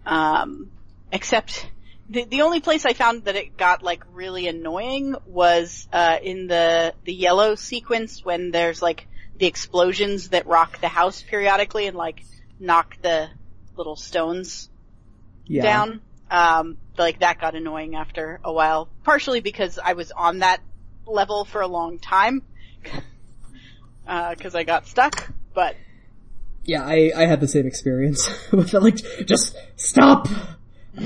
[0.05, 0.71] Um,
[1.11, 1.67] except
[2.09, 6.47] the the only place I found that it got like really annoying was uh, in
[6.47, 9.07] the the yellow sequence when there's like
[9.37, 12.23] the explosions that rock the house periodically and like
[12.59, 13.29] knock the
[13.77, 14.69] little stones
[15.45, 15.63] Yeah.
[15.63, 16.01] down.
[16.29, 20.59] Um, like that got annoying after a while, partially because I was on that
[21.05, 22.41] level for a long time,
[24.07, 25.75] uh, cause I got stuck, but
[26.65, 30.27] Yeah, I, I had the same experience with it, like, just stop!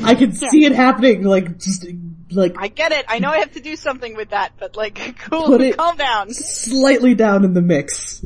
[0.04, 1.86] I can see it happening, like, just,
[2.32, 3.06] like, I get it.
[3.10, 6.34] I know I have to do something with that, but like, cool, calm down.
[6.34, 8.26] slightly down in the mix.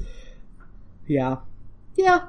[1.08, 1.38] Yeah.
[1.98, 2.28] Yeah.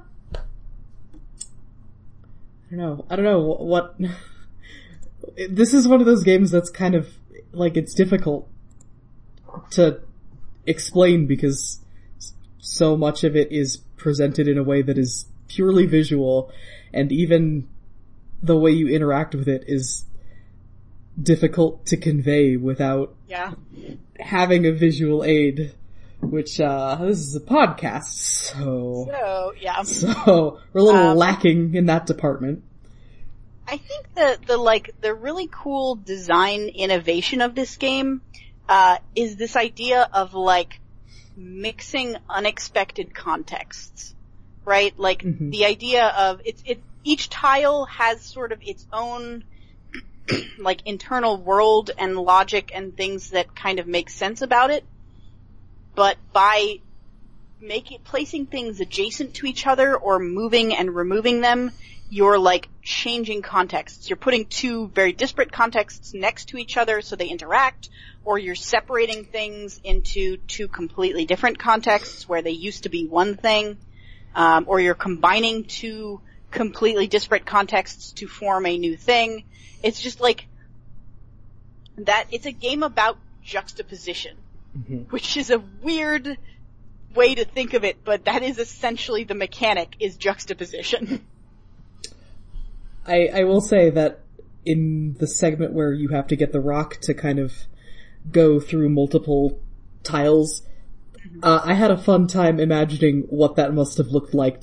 [2.67, 3.07] I don't know.
[3.09, 3.97] I don't know what,
[5.51, 7.09] this is one of those games that's kind of,
[7.53, 8.49] like, it's difficult
[9.71, 10.01] to
[10.67, 11.81] explain because
[12.59, 16.51] so much of it is presented in a way that is purely visual
[16.93, 17.69] and even
[18.43, 20.05] the way you interact with it is
[21.21, 23.55] difficult to convey without Yeah.
[24.19, 25.73] having a visual aid,
[26.21, 28.05] which, uh, this is a podcast,
[28.55, 29.83] so, So, yeah.
[29.83, 32.63] so, we're a little Um, lacking in that department.
[33.69, 38.23] I think the, the like, the really cool design innovation of this game,
[38.69, 40.81] uh, is this idea of like,
[41.37, 44.15] mixing unexpected contexts.
[44.65, 44.99] Right?
[44.99, 45.53] Like, Mhm.
[45.53, 49.45] the idea of, it's, it, each tile has sort of its own,
[50.59, 54.85] like, internal world and logic and things that kind of make sense about it.
[55.97, 56.81] But by
[57.61, 61.73] making, placing things adjacent to each other or moving and removing them,
[62.11, 64.09] you're like changing contexts.
[64.09, 67.89] You're putting two very disparate contexts next to each other so they interact,
[68.25, 73.35] or you're separating things into two completely different contexts where they used to be one
[73.35, 73.79] thing,
[74.35, 76.21] um, or you're combining two
[76.51, 79.45] completely disparate contexts to form a new thing.
[79.83, 80.47] It's just like
[81.97, 82.27] that.
[82.31, 84.37] It's a game about juxtaposition,
[84.77, 85.11] Mhm.
[85.11, 86.37] which is a weird
[87.15, 91.23] way to think of it, but that is essentially the mechanic is juxtaposition.
[93.07, 94.21] I, I will say that
[94.65, 97.55] in the segment where you have to get the rock to kind of
[98.31, 99.61] go through multiple
[100.03, 100.63] tiles,
[101.43, 104.63] uh, I had a fun time imagining what that must have looked like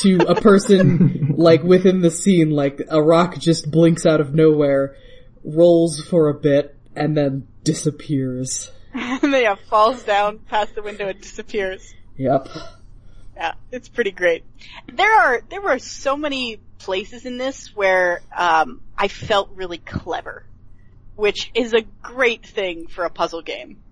[0.00, 4.96] to a person like within the scene, like a rock just blinks out of nowhere,
[5.44, 8.70] rolls for a bit, and then disappears.
[9.22, 11.94] and then yeah, falls down past the window and disappears.
[12.16, 12.48] Yep.
[13.36, 14.42] Yeah, it's pretty great.
[14.90, 20.46] There are there were so many places in this where um, I felt really clever,
[21.14, 23.82] which is a great thing for a puzzle game,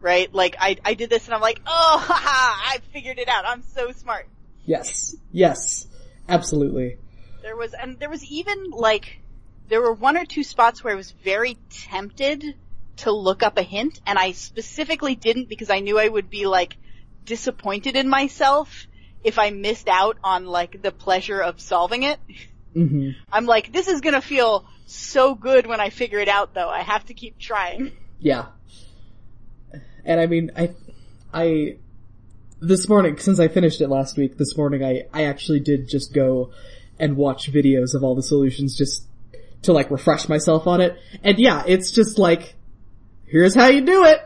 [0.00, 0.32] right?
[0.32, 3.44] Like I I did this and I'm like, oh, haha, I figured it out.
[3.46, 4.26] I'm so smart.
[4.64, 5.14] Yes.
[5.32, 5.86] Yes.
[6.30, 6.96] Absolutely.
[7.42, 9.20] There was and there was even like
[9.68, 12.54] there were one or two spots where I was very tempted
[12.98, 16.46] to look up a hint, and I specifically didn't because I knew I would be
[16.46, 16.76] like
[17.24, 18.86] disappointed in myself
[19.24, 22.18] if I missed out on like the pleasure of solving it.
[22.72, 26.68] hmm I'm like, this is gonna feel so good when I figure it out though.
[26.68, 27.92] I have to keep trying.
[28.18, 28.46] Yeah.
[30.04, 30.70] And I mean, I,
[31.34, 31.76] I,
[32.60, 36.14] this morning, since I finished it last week, this morning I, I actually did just
[36.14, 36.52] go
[36.98, 39.04] and watch videos of all the solutions just
[39.62, 40.96] to like refresh myself on it.
[41.24, 42.54] And yeah, it's just like,
[43.26, 44.20] here's how you do it!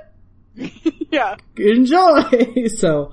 [1.10, 1.36] yeah.
[1.56, 2.68] Enjoy!
[2.76, 3.12] so,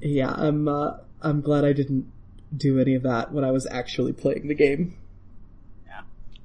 [0.00, 2.10] yeah, I'm, uh, I'm glad I didn't
[2.54, 4.96] do any of that when I was actually playing the game.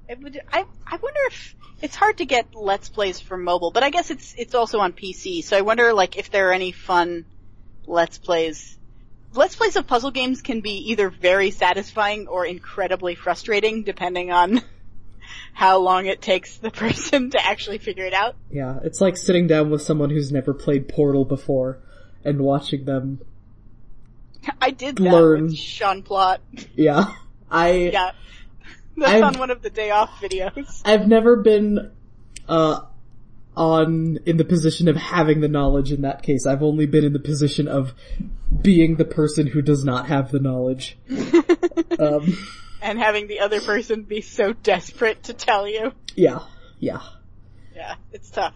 [0.08, 3.84] It would, I, I wonder if, it's hard to get Let's Plays for mobile, but
[3.84, 6.72] I guess it's, it's also on PC, so I wonder like if there are any
[6.72, 7.26] fun
[7.86, 8.78] Let's Plays.
[9.34, 14.62] Let's Plays of puzzle games can be either very satisfying or incredibly frustrating depending on
[15.58, 18.36] how long it takes the person to actually figure it out.
[18.52, 21.80] Yeah, it's like sitting down with someone who's never played Portal before
[22.24, 23.22] and watching them
[24.62, 25.46] I did that Learn.
[25.46, 26.38] with Sean Plott.
[26.76, 27.12] Yeah.
[27.50, 28.12] I, Yeah.
[28.98, 30.84] That's I've- on one of the day off videos.
[30.86, 31.92] I've never been,
[32.48, 32.82] uh,
[33.56, 36.46] on in the position of having the knowledge in that case.
[36.46, 37.96] I've only been in the position of
[38.62, 40.96] being the person who does not have the knowledge.
[41.98, 42.38] um,
[42.88, 45.92] and having the other person be so desperate to tell you.
[46.16, 46.40] yeah,
[46.80, 47.02] yeah.
[47.76, 48.54] Yeah, it's tough.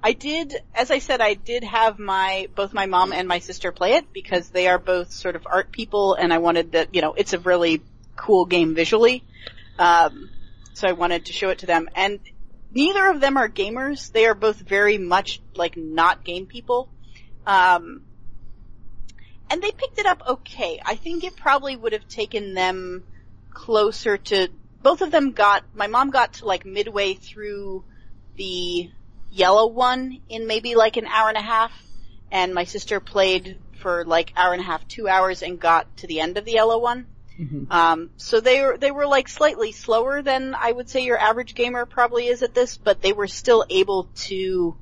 [0.00, 3.72] I did, as I said, I did have my, both my mom and my sister
[3.72, 7.02] play it because they are both sort of art people and I wanted that, you
[7.02, 7.82] know, it's a really
[8.14, 9.24] cool game visually.
[9.78, 10.30] Um,
[10.74, 12.20] so I wanted to show it to them and
[12.70, 14.12] neither of them are gamers.
[14.12, 16.88] They are both very much like not game people.
[17.44, 18.02] Um,
[19.50, 20.80] and they picked it up okay.
[20.84, 23.02] I think it probably would have taken them
[23.54, 24.48] closer to,
[24.82, 27.84] both of them got, my mom got to like midway through
[28.36, 28.90] the
[29.30, 31.72] yellow one in maybe like an hour and a half,
[32.30, 36.06] and my sister played for like hour and a half, two hours, and got to
[36.06, 37.06] the end of the yellow one.
[37.38, 37.70] Mhm.
[37.70, 41.54] Um, so they were they were like slightly slower than I would say your average
[41.54, 44.76] gamer probably is at this, but they were still able to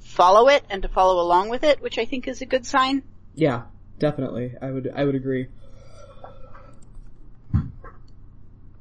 [0.00, 3.02] follow it and to follow along with it, which I think is a good sign.
[3.34, 3.62] Yeah,
[3.98, 4.54] definitely.
[4.60, 5.48] I would, I would agree.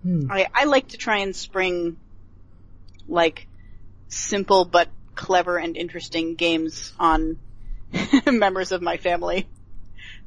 [0.04, 0.32] Hmm.
[0.32, 1.98] I, I like to try and spring
[3.08, 3.48] like
[4.08, 7.38] simple but clever and interesting games on
[8.26, 9.48] members of my family.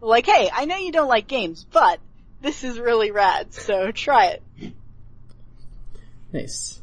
[0.01, 1.99] Like, hey, I know you don't like games, but
[2.43, 4.43] this is really rad, so try it.
[6.33, 6.81] Nice.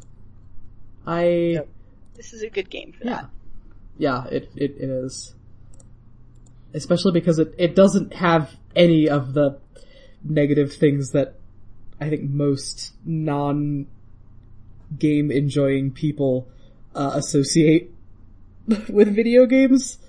[1.06, 1.60] I,
[2.16, 3.14] This is a good game for yeah.
[3.14, 3.30] that.
[3.98, 5.36] Yeah, it, it, it is.
[6.74, 9.60] Especially because it, it doesn't have any of the
[10.24, 11.36] negative things that
[12.02, 13.86] I think most non
[14.98, 16.48] game enjoying people
[16.96, 17.92] uh, associate
[18.90, 20.00] with video games.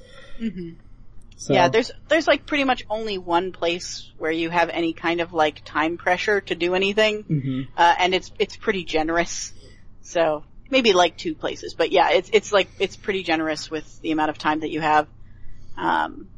[0.41, 0.77] Mhm.
[1.37, 5.21] So, Yeah, there's there's like pretty much only one place where you have any kind
[5.21, 7.69] of like time pressure to do anything, Mhm.
[7.77, 9.53] uh, and it's it's pretty generous.
[10.01, 14.13] So maybe like two places, but yeah, it's it's like it's pretty generous with the
[14.13, 15.09] amount of time that you have.
[15.77, 16.29] Um,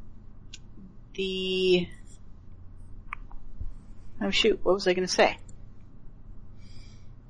[1.14, 1.86] the
[4.20, 5.36] oh shoot, what was I going to say?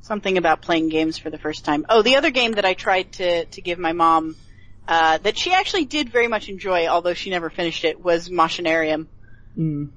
[0.05, 1.87] Something about playing games for the first time.
[1.89, 4.37] Oh, the other game that I tried to to give my mom
[4.87, 9.07] uh, that she actually did very much enjoy, although she never finished it, was Machinarium.
[9.57, 9.89] Mm.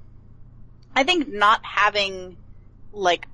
[0.96, 2.38] I think not having
[2.90, 3.26] like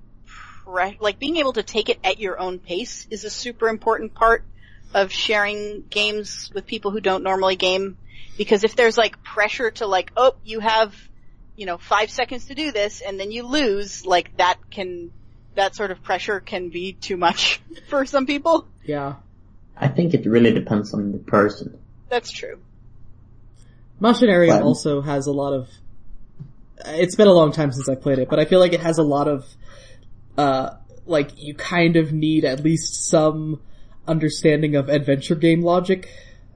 [0.64, 4.12] pre- like being able to take it at your own pace is a super important
[4.12, 4.44] part
[4.94, 7.98] of sharing games with people who don't normally game.
[8.36, 10.92] Because if there's like pressure to like, oh, you have,
[11.54, 15.12] you know, five seconds to do this and then you lose, like that can,
[15.54, 18.66] that sort of pressure can be too much for some people.
[18.84, 19.14] Yeah.
[19.76, 21.78] I think it really depends on the person.
[22.08, 22.60] That's true.
[24.00, 24.62] Machinarium Fun.
[24.62, 25.68] also has a lot of.
[26.86, 28.98] It's been a long time since I played it, but I feel like it has
[28.98, 29.46] a lot of,
[30.36, 30.70] uh,
[31.06, 33.60] like you kind of need at least some
[34.06, 36.08] understanding of adventure game logic.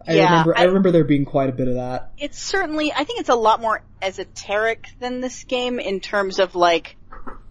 [0.06, 2.12] I Yeah, remember, I, I- remember there being quite a bit of that.
[2.18, 6.54] it's certainly I think it's a lot more esoteric than this game in terms of
[6.54, 6.96] like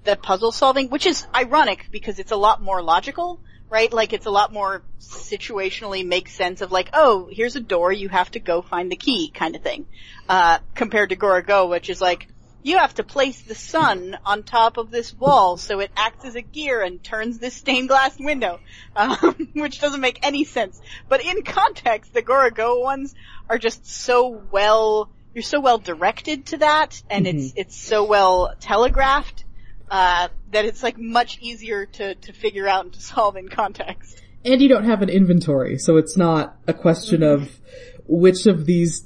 [0.07, 3.91] the puzzle solving, which is ironic because it's a lot more logical, right?
[3.91, 8.07] Like it's a lot more situationally makes sense of like, oh, here's a door, you
[8.07, 9.85] have to go find the key kind of thing.
[10.29, 12.27] Uh, compared to Gorogoa, which is like,
[12.63, 16.35] you have to place the sun on top of this wall so it acts as
[16.35, 18.61] a gear and turns this stained glass window,
[18.95, 20.81] um, which doesn't make any sense.
[21.09, 23.13] But in context, the Gorogoa ones
[23.49, 28.53] are just so well, you're so well directed to that, and it's it's so well
[28.59, 29.43] telegraphed
[29.89, 34.21] uh, that it's like much easier to to figure out and to solve in context.
[34.45, 37.59] And you don't have an inventory, so it's not a question of
[38.07, 39.05] which of these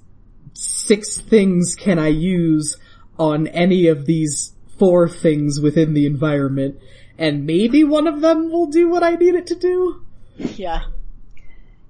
[0.54, 2.78] six things can I use
[3.18, 6.80] on any of these four things within the environment,
[7.18, 10.06] and maybe one of them will do what I need it to do.
[10.38, 10.82] Yeah.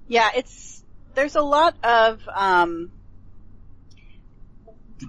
[0.08, 0.84] Yeah, it's,
[1.14, 2.92] there's a lot of, um,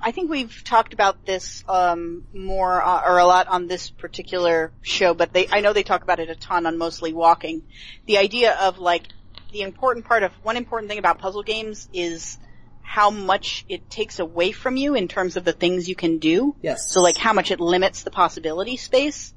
[0.02, 4.72] I think we've talked about this, um, more, uh, or a lot on this particular
[4.82, 7.64] show, but they, I know they talk about it a ton on mostly walking.
[8.06, 9.04] The idea of like,
[9.52, 12.40] the important part of, one important thing about puzzle games is
[12.82, 16.56] how much it takes away from you in terms of the things you can do.
[16.62, 16.92] Yes.
[16.92, 19.34] So like how much it limits the possibility space.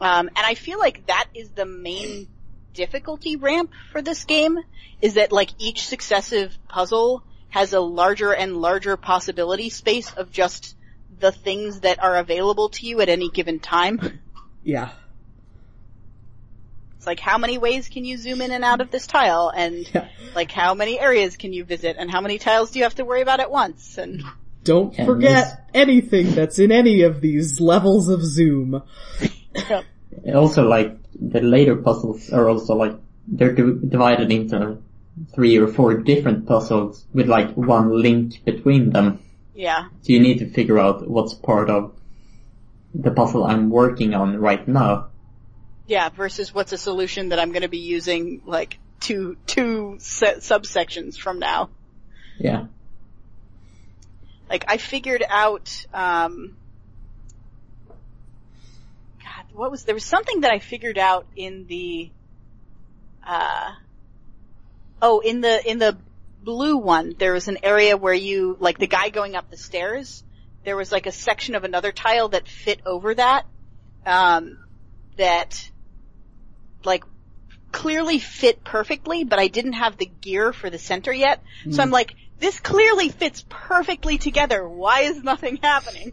[0.00, 2.28] Um, and I feel like that is the main
[2.74, 4.58] difficulty ramp for this game
[5.00, 7.22] is that like each successive puzzle
[7.54, 10.74] has a larger and larger possibility space of just
[11.20, 14.00] the things that are available to you at any given time.
[14.66, 14.90] Yeah.
[16.96, 19.86] It's like how many ways can you zoom in and out of this tile and
[19.94, 20.08] Yeah.
[20.34, 23.04] like how many areas can you visit and how many tiles do you have to
[23.04, 24.22] worry about at once and
[24.64, 28.82] Don't Yeah, forget anything that's in any of these levels of zoom.
[30.26, 32.96] And Also, like the later puzzles are also like
[33.28, 34.78] they're divided into
[35.34, 39.20] three or four different puzzles with like one link between them.
[39.54, 39.88] Yeah.
[40.02, 41.94] So you need to figure out what's part of
[42.94, 45.08] the puzzle I'm working on right now.
[45.86, 50.36] Yeah, versus what's a solution that I'm going to be using like two two se-
[50.38, 51.70] subsections from now.
[52.38, 52.66] Yeah.
[54.48, 56.56] Like I figured out um
[59.22, 62.10] God, what was there was something that I figured out in the
[63.26, 63.72] uh
[65.04, 65.96] oh, in the in the
[66.42, 70.24] blue one, there was an area where you like the guy going up the stairs,
[70.64, 73.44] there was like a section of another tile that fit over that
[74.06, 74.58] um
[75.16, 75.70] that
[76.84, 77.04] like
[77.70, 81.42] clearly fit perfectly, but I didn't have the gear for the center yet.
[81.70, 84.66] So I'm like, this clearly fits perfectly together.
[84.66, 86.12] Why is nothing happening?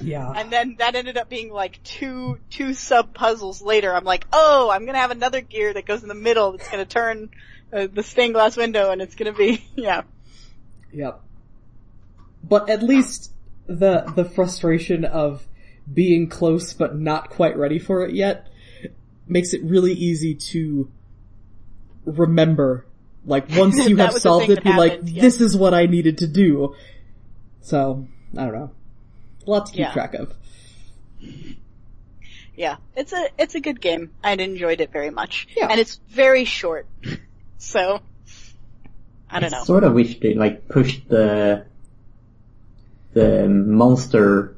[0.00, 0.30] Yeah.
[0.30, 3.94] And then that ended up being like two, two sub puzzles later.
[3.94, 6.84] I'm like, oh, I'm gonna have another gear that goes in the middle that's gonna
[6.84, 7.30] turn
[7.74, 10.02] uh, the stained glass window and it's gonna be, yeah.
[10.92, 11.20] Yep.
[12.42, 13.32] But at least
[13.66, 15.46] the the frustration of
[15.92, 18.48] being close but not quite ready for it yet
[19.26, 20.90] makes it really easy to
[22.04, 22.86] remember.
[23.24, 25.22] Like once you have solved it, be like, happened, yeah.
[25.22, 26.74] this is what I needed to do.
[27.62, 28.06] So,
[28.36, 28.70] I don't know.
[29.46, 29.92] A lot to keep Yeah.
[29.92, 30.34] track of.
[32.56, 32.76] Yeah.
[32.94, 34.10] It's a, it's a good game.
[34.22, 35.48] I enjoyed it very much.
[35.56, 35.68] Yeah.
[35.70, 36.86] And it's very short.
[37.64, 38.00] So,
[39.30, 39.62] I don't know.
[39.62, 41.64] I Sort of wish they like pushed the
[43.14, 44.56] the monster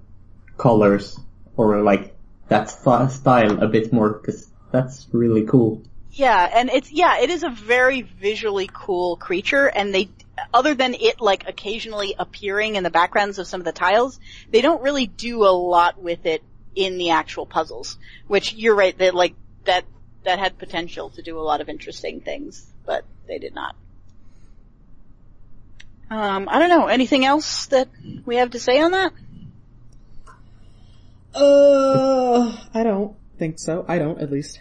[0.59, 1.19] colors
[1.57, 2.15] or like
[2.49, 5.83] that style a bit more because that's really cool.
[6.13, 10.09] Yeah, and it's yeah, it is a very visually cool creature, and they,
[10.53, 14.19] other than it like occasionally appearing in the backgrounds of some of the tiles,
[14.51, 16.43] they don't really do a lot with it
[16.75, 17.99] in the actual puzzles.
[18.27, 19.35] Which you're right that like
[19.65, 19.85] that
[20.27, 23.77] that had potential to do a lot of interesting things, but they did not.
[26.11, 26.89] Um, I don't know.
[26.89, 27.89] Anything else that
[28.25, 29.13] we have to say on that?
[31.33, 33.85] Uh, I don't think so.
[33.87, 34.59] I don't, at least.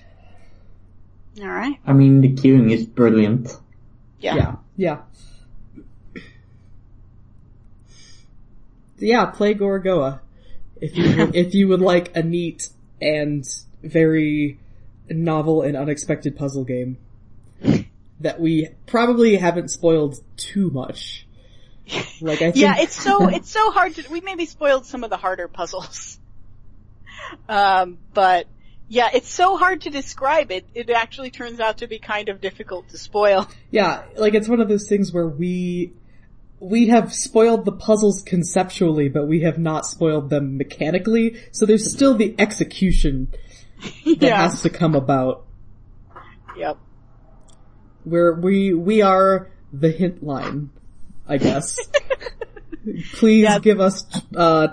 [1.42, 1.78] All right.
[1.86, 3.52] I mean, the queuing is brilliant.
[4.20, 4.36] Yeah.
[4.36, 4.56] Yeah.
[4.78, 5.02] Yeah.
[9.00, 10.20] Yeah, play Gorogoa.
[10.80, 12.70] If you if you would like a neat
[13.02, 13.44] and
[13.82, 14.60] very
[15.10, 16.98] novel and unexpected puzzle game
[18.20, 21.28] that we probably haven't spoiled too much.
[22.22, 24.12] Like I think Yeah, it's so it's so hard to.
[24.12, 26.20] We maybe spoiled some of the harder puzzles,
[27.48, 28.48] um, but
[28.88, 30.52] yeah, it's so hard to describe.
[30.52, 33.48] It it actually turns out to be kind of difficult to spoil.
[33.70, 35.94] Yeah, like it's one of those things where we
[36.60, 41.40] we have spoiled the puzzles conceptually, but we have not spoiled them mechanically.
[41.52, 43.28] So there's still the execution
[43.82, 44.42] that yeah.
[44.44, 45.46] has to come about.
[46.58, 46.78] Yep.
[48.04, 50.70] Where we we are the hint line,
[51.28, 51.78] I guess.
[53.14, 53.60] Please Yeah.
[53.60, 54.06] give us
[54.36, 54.68] uh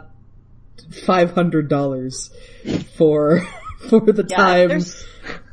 [1.07, 2.31] five hundred dollars
[2.97, 3.41] for
[3.89, 4.81] for the Yeah, time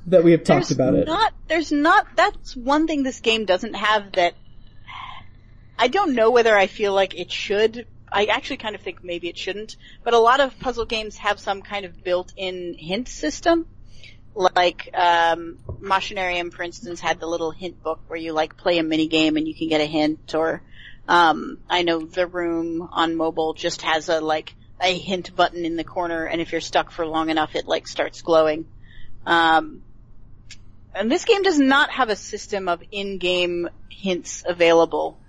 [0.07, 1.07] that we have talked about it.
[1.07, 1.33] not.
[1.47, 2.07] There's not.
[2.15, 4.33] That's one thing this game doesn't have that.
[5.77, 7.87] I don't know whether I feel like it should.
[8.11, 9.75] I actually kind of think maybe it shouldn't.
[10.03, 13.65] But a lot of puzzle games have some kind of built-in hint system.
[14.35, 18.83] Like um, Machinarium, for instance, had the little hint book where you like play a
[18.83, 20.33] mini game and you can get a hint.
[20.35, 20.61] Or
[21.07, 25.75] um, I know The Room on mobile just has a like a hint button in
[25.75, 28.65] the corner, and if you're stuck for long enough, it like starts glowing.
[29.25, 29.81] Um,
[30.95, 35.19] and this game does not have a system of in-game hints available.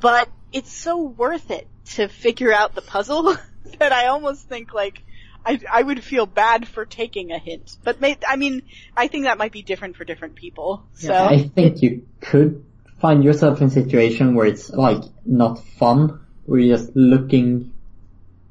[0.00, 3.36] But it's so worth it to figure out the puzzle
[3.78, 5.02] that I almost think like
[5.44, 7.76] I, I would feel bad for taking a hint.
[7.82, 8.62] But may, I mean,
[8.96, 10.84] I think that might be different for different people.
[10.94, 12.64] So I think you could
[13.00, 17.72] find yourself in a situation where it's like not fun, where you're just looking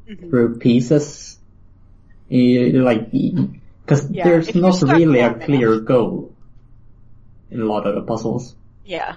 [0.09, 0.29] Mhm.
[0.31, 1.37] through pieces.
[2.29, 5.85] You, like, because Yeah, there's not really a clear enough.
[5.85, 6.33] goal
[7.51, 8.55] in a lot of the puzzles.
[8.85, 9.15] yeah.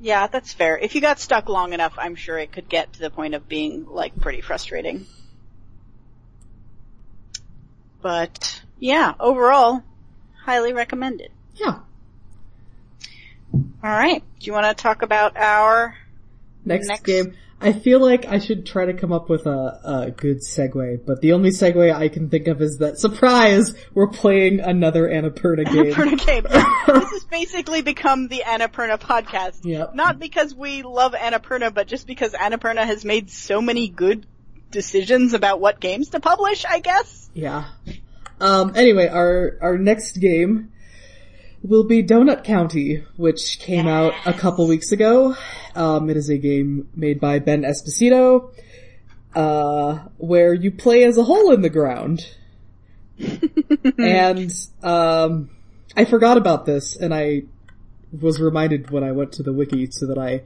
[0.00, 0.78] Yeah, that's fair.
[0.78, 3.48] If you got stuck long enough, I'm sure it could get to the point of
[3.48, 5.06] being like pretty frustrating.
[8.00, 9.82] But yeah, overall,
[10.44, 11.30] highly recommended.
[11.56, 11.80] Yeah.
[13.82, 15.96] Alright, do you want to talk about our
[16.64, 17.34] Next, Next- game.
[17.60, 21.20] I feel like I should try to come up with a, a good segue, but
[21.20, 25.92] the only segue I can think of is that surprise, we're playing another Annapurna game.
[25.92, 26.42] Annapurna game?
[27.00, 29.64] this has basically become the Annapurna podcast.
[29.64, 29.94] Yep.
[29.94, 34.24] Not because we love Annapurna, but just because Annapurna has made so many good
[34.70, 37.28] decisions about what games to publish, I guess.
[37.34, 37.64] Yeah.
[38.40, 40.72] Um, anyway, our, our next game
[41.62, 45.36] will be Donut County, which came out a couple weeks ago.
[45.74, 48.50] Um, it is a game made by Ben Esposito,
[49.34, 52.34] uh, where you play as a hole in the ground.
[53.98, 54.52] and,
[54.82, 55.50] um,
[55.96, 57.42] I forgot about this and I
[58.12, 60.42] was reminded when I went to the wiki so that I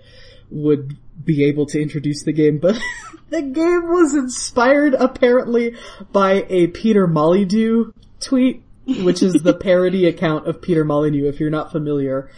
[0.50, 2.78] would be able to introduce the game, but
[3.30, 5.74] the game was inspired apparently
[6.12, 11.50] by a Peter Molydeux tweet, which is the parody account of Peter Molydeux if you're
[11.50, 12.30] not familiar.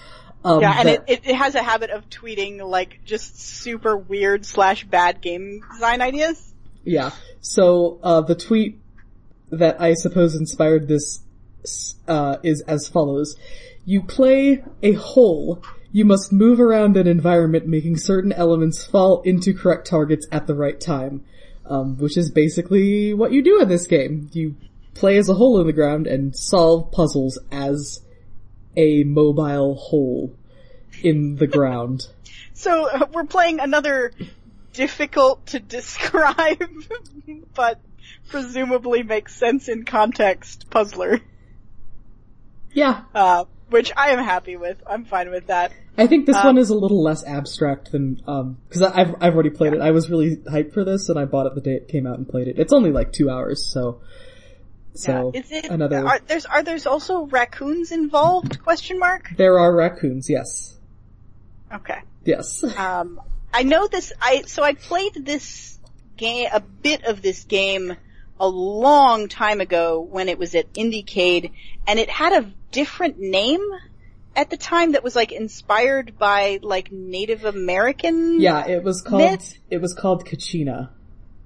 [0.45, 4.45] Um, Yeah, and that- it, it, has a habit of tweeting like just super weird
[4.45, 6.53] slash bad game design ideas.
[6.85, 7.11] Yeah.
[7.41, 8.79] So uh, the tweet
[9.51, 11.21] that I suppose inspired this
[12.07, 13.37] uh, is as follows:
[13.87, 15.63] You play a hole.
[15.93, 20.55] You must move around an environment, making certain elements fall into correct targets at the
[20.55, 21.25] right time,
[21.67, 24.29] um, which is basically what you do in this game.
[24.33, 24.57] You
[24.95, 28.01] play as a hole in the ground and solve puzzles as
[28.77, 30.37] a mobile hole
[31.03, 32.07] in the ground.
[32.55, 34.13] So uh, we're playing another
[34.73, 36.63] difficult to describe,
[37.55, 37.81] but
[38.29, 41.21] presumably makes sense in context puzzler,
[42.73, 44.83] Yeah, uh, which I am happy with.
[44.87, 45.73] I'm fine with that.
[45.97, 49.35] I think this Um, one is a little less abstract than um because I've I've
[49.35, 49.81] already played it.
[49.81, 52.19] I was really hyped for this, and I bought it the day it came out
[52.19, 52.59] and played it.
[52.59, 54.01] It's only like two hours, so
[54.95, 55.41] so yeah.
[55.41, 56.07] Is it another.
[56.07, 58.63] Are, there's are there's also raccoons involved?
[58.63, 59.31] Question mark.
[59.37, 60.29] there are raccoons.
[60.31, 60.77] Yes,
[61.73, 62.01] Okay.
[62.25, 62.63] yes.
[62.79, 63.21] Um,
[63.53, 64.13] I know this.
[64.21, 65.79] I so I played this
[66.17, 67.97] game, a bit of this game,
[68.41, 71.53] a long time ago when it was at Indiecade,
[71.87, 73.61] and it had a different name
[74.37, 78.41] at the time that was like inspired by like Native American.
[78.41, 79.59] Yeah, it was called Myth?
[79.71, 80.91] it was called Kachina.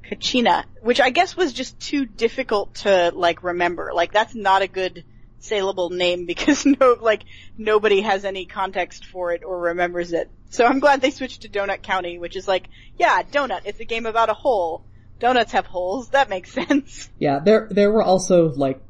[0.09, 3.93] Kachina, which I guess was just too difficult to like remember.
[3.95, 5.05] Like that's not a good
[5.41, 7.25] saleable name because no, like
[7.57, 10.31] nobody has any context for it or remembers it.
[10.51, 13.63] So I'm glad they switched to Donut County, which is like, yeah, donut.
[13.67, 14.85] It's a game about a hole.
[15.21, 16.09] Donuts have holes.
[16.11, 17.09] That makes sense.
[17.19, 18.81] Yeah, there there were also like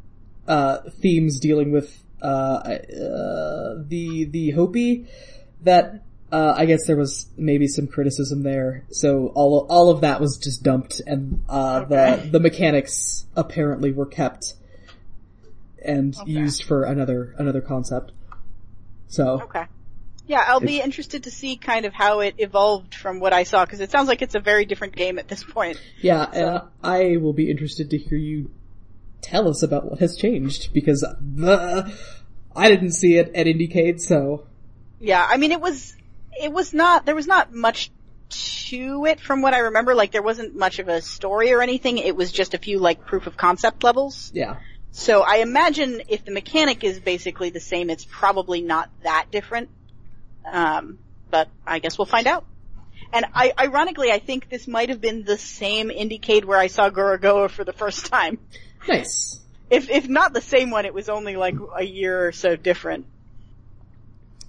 [0.47, 5.09] uh themes dealing with uh, uh the the Hopi
[5.63, 8.85] that uh I guess there was maybe some criticism there.
[8.91, 12.23] So all all of that was just dumped and uh Okay.
[12.25, 14.55] the the mechanics apparently were kept
[15.85, 16.31] and Okay.
[16.31, 18.13] used for another another concept.
[19.09, 19.65] So Okay.
[20.27, 23.65] Yeah, I'll be interested to see kind of how it evolved from what I saw
[23.65, 25.81] because it sounds like it's a very different game at this point.
[26.03, 28.51] yeah, uh, I will be interested to hear you
[29.23, 31.91] tell us about what has changed because uh,
[32.55, 34.45] I didn't see it at Indiecade, so
[35.01, 35.97] Yeah, I mean it was
[36.41, 37.91] it was not there was not much
[38.31, 39.95] to it from what I remember.
[39.95, 41.99] Like there wasn't much of a story or anything.
[41.99, 44.31] It was just a few like proof of concept levels.
[44.35, 44.57] yeah.
[44.91, 49.69] So I imagine if the mechanic is basically the same, it's probably not that different.
[50.51, 50.99] Um,
[51.31, 52.47] but I guess we'll find out.
[53.13, 56.91] And I, ironically, I think this might have been the same Indiecade where I saw
[56.91, 58.39] Gorogoa for the first time.
[58.89, 59.41] Nice.
[59.71, 63.07] If if not the same one, it was only like a year or so different.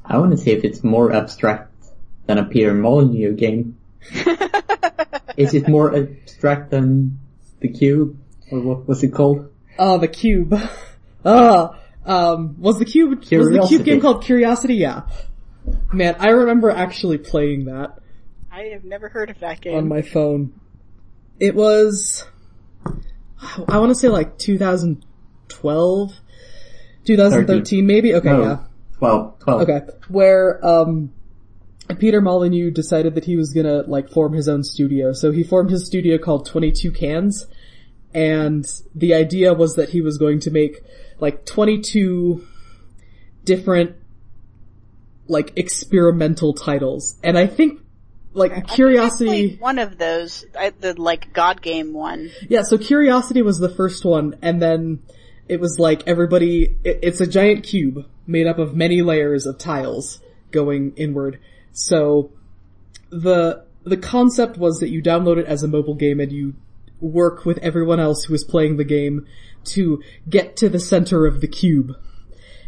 [0.06, 1.69] I want to see if it's more abstract
[2.30, 3.76] than a Peter Molyneux game.
[5.36, 7.20] Is it more abstract than
[7.60, 8.20] the Cube?
[8.52, 9.52] Or what was it called?
[9.80, 10.54] Oh, the cube.
[11.26, 14.76] Ah, um, was the cube, was the cube game called Curiosity?
[14.76, 15.08] Yeah.
[15.92, 17.98] Man, I remember actually playing that
[18.52, 19.76] I have never heard of that game.
[19.76, 20.54] on my phone.
[21.40, 22.26] It was,
[22.86, 26.14] I want to say like 2012,
[27.06, 28.14] 2013 maybe?
[28.14, 28.44] Okay, No.
[28.44, 28.58] yeah.
[29.00, 29.62] 12, 12.
[29.62, 29.80] Okay.
[30.10, 31.12] Where, um,
[31.98, 35.14] Peter Molyneux decided that he was gonna, like, form his own studio.
[35.14, 37.48] So he formed his studio called 22 Cans,
[38.14, 40.82] and the idea was that he was going to make,
[41.20, 42.46] like, 22
[43.44, 43.96] different,
[45.28, 47.18] like, experimental titles.
[47.24, 47.82] And I think,
[48.34, 49.58] like, I Curiosity...
[49.60, 50.46] one of those,
[50.80, 52.30] the like God game one.
[52.48, 55.02] Yeah, so Curiosity was the first one, and then
[55.48, 59.58] it was like everybody, it, it's a giant cube made up of many layers of
[59.58, 60.22] tiles
[60.52, 61.40] going inward.
[61.72, 62.32] So
[63.10, 66.56] the, the concept was that you download it as a mobile game and you
[67.00, 69.26] work with everyone else who is playing the game
[69.64, 71.94] to get to the center of the cube.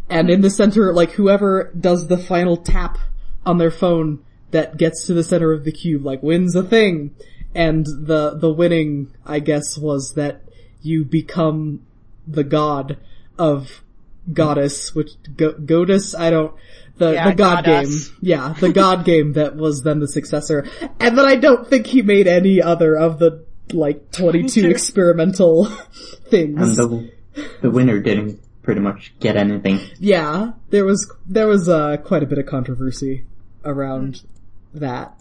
[0.10, 2.98] And in the center, like whoever does the final tap
[3.46, 7.16] on their phone that gets to the center of the cube, like wins a thing.
[7.56, 10.42] And the, the winning, I guess, was that
[10.82, 11.86] you become
[12.28, 12.98] the god
[13.38, 13.84] of
[14.32, 16.54] goddess, which, go, goddess, I don't,
[17.02, 18.08] the, Yeah, the god goddess.
[18.08, 18.18] game.
[18.22, 20.68] Yeah, the god game that was then the successor.
[21.00, 25.78] And then I don't think he made any other of the, like, 22 experimental And
[26.30, 26.78] things.
[26.78, 27.12] the,
[27.62, 29.80] the winner didn't pretty much get anything.
[30.00, 33.26] Yeah, there was there was uh, quite a bit of controversy
[33.66, 34.22] around
[34.74, 35.14] that.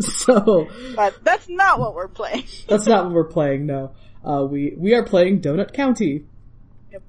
[0.00, 2.44] so But that's not what we're playing.
[2.68, 3.66] that's not what we're playing.
[3.66, 3.90] No,
[4.24, 6.24] uh, we we are playing Donut County.
[6.92, 7.02] Yep.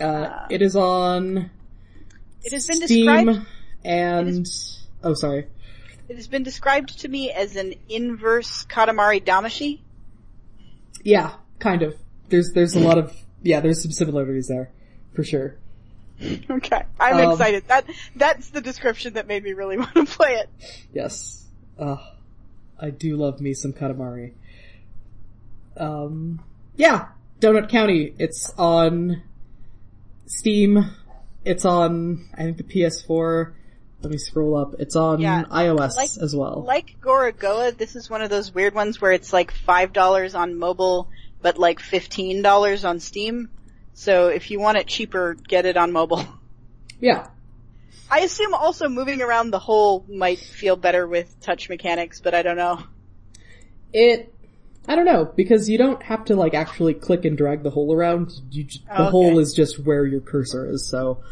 [0.00, 1.50] Uh, it is on
[2.44, 3.46] It has been Steam described.
[3.84, 4.46] and
[5.02, 5.46] oh, sorry.
[6.08, 9.80] It has been described to me as an inverse Katamari Damacy.
[11.04, 11.94] Yeah, kind of.
[12.28, 13.60] There's there's a lot of yeah.
[13.60, 14.70] There's some similarities there,
[15.14, 15.56] for sure.
[16.50, 17.64] Okay, I'm Um, excited.
[17.68, 17.84] That
[18.16, 20.48] that's the description that made me really want to play it.
[20.92, 21.46] Yes.
[21.78, 21.96] Uh,
[22.80, 24.32] I do love me some Katamari.
[25.76, 26.42] Um,
[26.76, 27.08] yeah,
[27.40, 28.14] Donut County.
[28.18, 29.22] It's on
[30.26, 30.90] Steam.
[31.48, 33.52] It's on, I think the PS4.
[34.02, 34.74] Let me scroll up.
[34.78, 36.62] It's on Yeah, iOS like- as well.
[36.66, 40.56] Like Gorogoa, this is one of those weird ones where it's like five dollars on
[40.58, 41.08] mobile,
[41.42, 43.48] but like fifteen dollars on Steam.
[43.94, 46.24] So if you want it cheaper, get it on mobile.
[47.00, 47.26] yeah.
[48.10, 52.42] I assume also moving around the hole might feel better with touch mechanics, but I
[52.42, 52.82] don't know.
[53.92, 54.32] It,
[54.88, 57.94] I don't know, because you don't have to like actually click and drag the hole
[57.94, 58.32] around.
[58.50, 59.10] You, j- the oh, Okay.
[59.10, 61.22] hole is just where your cursor is, so,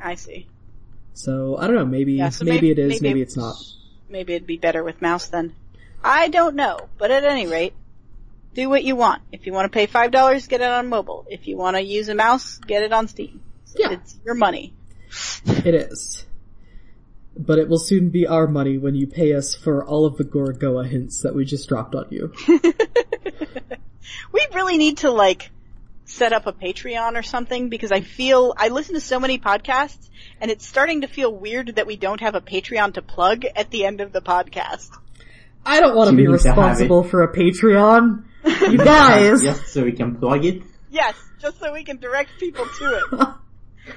[0.00, 0.46] I see.
[1.14, 3.56] so I don't know, maybe, Yeah, so maybe it is, maybe, maybe- it's not.
[4.08, 5.54] Maybe it'd be better with mouse then.
[6.02, 7.72] I don't know, but at any rate,
[8.52, 9.22] do what you want.
[9.32, 11.26] If you want to pay five dollars, get it on mobile.
[11.28, 13.40] If you want to use a mouse, get it on Steam.
[13.76, 13.92] Yeah.
[13.92, 14.72] It's your money.
[15.46, 16.24] It is.
[17.36, 20.24] But it will soon be our money when you pay us for all of the
[20.24, 22.32] Gorogoa hints that we just dropped on you.
[24.32, 25.50] We really need to like
[26.06, 30.08] set up a Patreon or something because I feel I listen to so many podcasts
[30.40, 33.70] and it's starting to feel weird that we don't have a Patreon to plug at
[33.70, 34.90] the end of the podcast.
[35.64, 38.24] I don't want to be need to responsible for a Patreon.
[38.44, 39.42] You guys!
[39.42, 40.62] Just so we can plug it.
[40.90, 43.28] Yes, just so we can direct people to it.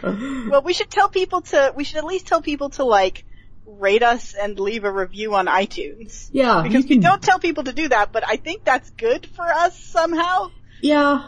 [0.03, 3.23] Well, we should tell people to, we should at least tell people to like,
[3.67, 6.29] rate us and leave a review on iTunes.
[6.31, 8.89] yeah, Because you can, we don't tell people to do that, but I think that's
[8.91, 10.51] good for us somehow.
[10.81, 11.27] yeah,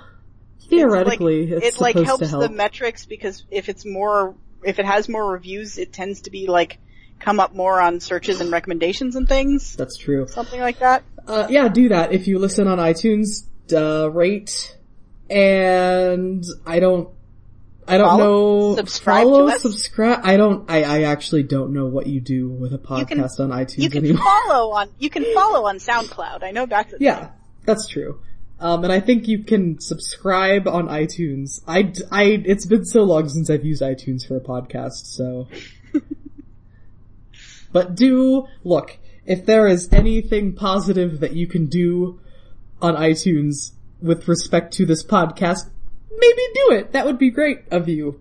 [0.69, 2.43] theoretically, like, it's it like helps help.
[2.43, 6.47] the metrics because if it's more, if it has more reviews, it tends to be
[6.47, 6.77] like,
[7.19, 9.75] come up more on searches and recommendations and things.
[9.75, 10.27] That's true.
[10.29, 11.03] Something like that.
[11.27, 13.45] Uh, yeah, do that if you listen on iTunes.
[13.71, 14.75] Uh, rate
[15.29, 17.09] and I don't.
[17.89, 18.69] I don't Follow?
[18.69, 18.75] know.
[18.75, 20.19] Subscribe follow, subscribe.
[20.23, 20.69] I don't.
[20.69, 23.79] I, I actually don't know what you do with a You can- podcast on iTunes
[23.79, 24.23] You can anymore.
[24.23, 26.43] follow on, you can follow on SoundCloud.
[26.43, 27.29] I know that's Yeah,
[27.65, 28.19] that's true.
[28.59, 31.61] Um, and I think you can subscribe on iTunes.
[31.67, 35.47] I, I- it's been so long since I've used iTunes for a podcast, so.
[37.71, 42.19] but do, look, if there is anything positive that you can do
[42.81, 43.71] on iTunes
[44.01, 45.69] with respect to this podcast,
[46.11, 46.93] maybe do it.
[46.93, 48.19] That would be great of you.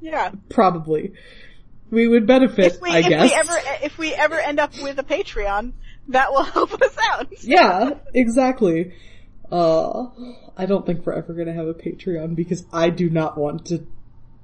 [0.00, 0.32] Yeah.
[0.48, 1.12] Probably.
[1.90, 3.30] We would benefit, If we, I if guess.
[3.30, 5.72] we ever, if we ever end up with a Patreon,
[6.08, 7.28] that will help us out.
[7.42, 8.94] Yeah, exactly.
[9.50, 10.06] Uh,
[10.56, 13.86] I don't think we're ever gonna have a Patreon because I do not want to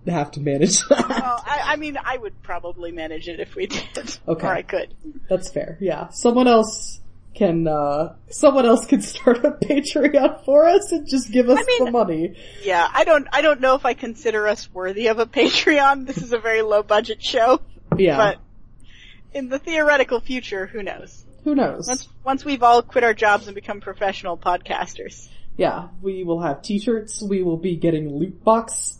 [0.07, 1.09] have to manage that.
[1.09, 4.19] Well, I, I mean, I would probably manage it if we did.
[4.29, 4.47] Okay.
[4.47, 4.95] Or I could.
[5.31, 5.79] That's fair.
[5.81, 7.01] Yeah, someone else
[7.39, 7.67] can.
[7.69, 11.85] uh Someone else can start a Patreon for us and just give us I mean-
[11.87, 12.37] the money.
[12.63, 16.07] Yeah, I don't, I don't know if I consider us worthy of a Patreon.
[16.07, 17.61] This is a very low budget show,
[17.97, 18.17] Yeah.
[18.17, 18.39] but
[19.33, 21.25] in the theoretical future, who knows?
[21.45, 21.87] Who knows?
[21.89, 25.29] Once, once we've all quit our jobs and become professional podcasters.
[25.57, 27.23] Yeah, we will have t-shirts.
[27.23, 28.99] We will be getting loot box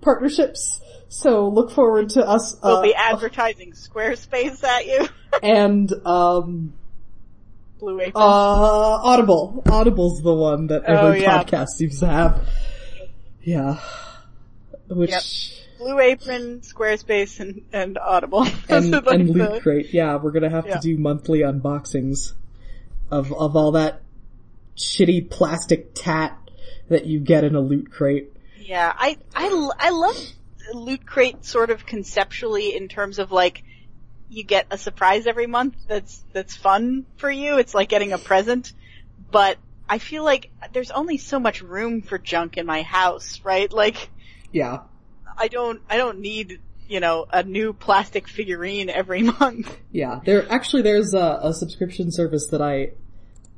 [0.00, 0.80] partnerships.
[1.08, 2.56] So look forward to us.
[2.62, 5.08] We'll uh, be advertising Squarespace at you.
[5.42, 6.72] and um
[7.78, 8.12] Blue Apron.
[8.16, 9.62] Uh, Audible.
[9.70, 11.42] Audible's the one that Oh, every yeah.
[11.42, 12.48] podcast seems to have.
[13.42, 13.78] Yeah.
[14.88, 15.22] Which, Yep.
[15.78, 18.44] Blue Apron, Squarespace, and, and Audible.
[18.68, 19.92] and, like, and the- Loot Crate.
[19.92, 20.76] Yeah, we're gonna have Yeah.
[20.76, 22.32] to do monthly unboxings
[23.10, 24.00] of, of all that
[24.76, 26.36] shitty plastic tat
[26.88, 28.32] that you get in a Loot Crate.
[28.60, 30.16] Yeah, I, I, I love
[30.74, 33.62] Loot Crate sort of conceptually in terms of like,
[34.28, 37.58] you get a surprise every month that's, that's fun for you.
[37.58, 38.72] It's like getting a present.
[39.30, 39.58] But
[39.88, 43.72] I feel like there's only so much room for junk in my house, right?
[43.72, 44.08] Like,
[44.52, 44.80] Yeah.
[45.38, 49.76] I don't, I don't need, you know, a new plastic figurine every month.
[49.92, 50.20] Yeah.
[50.24, 52.92] There, actually there's a, a subscription service that I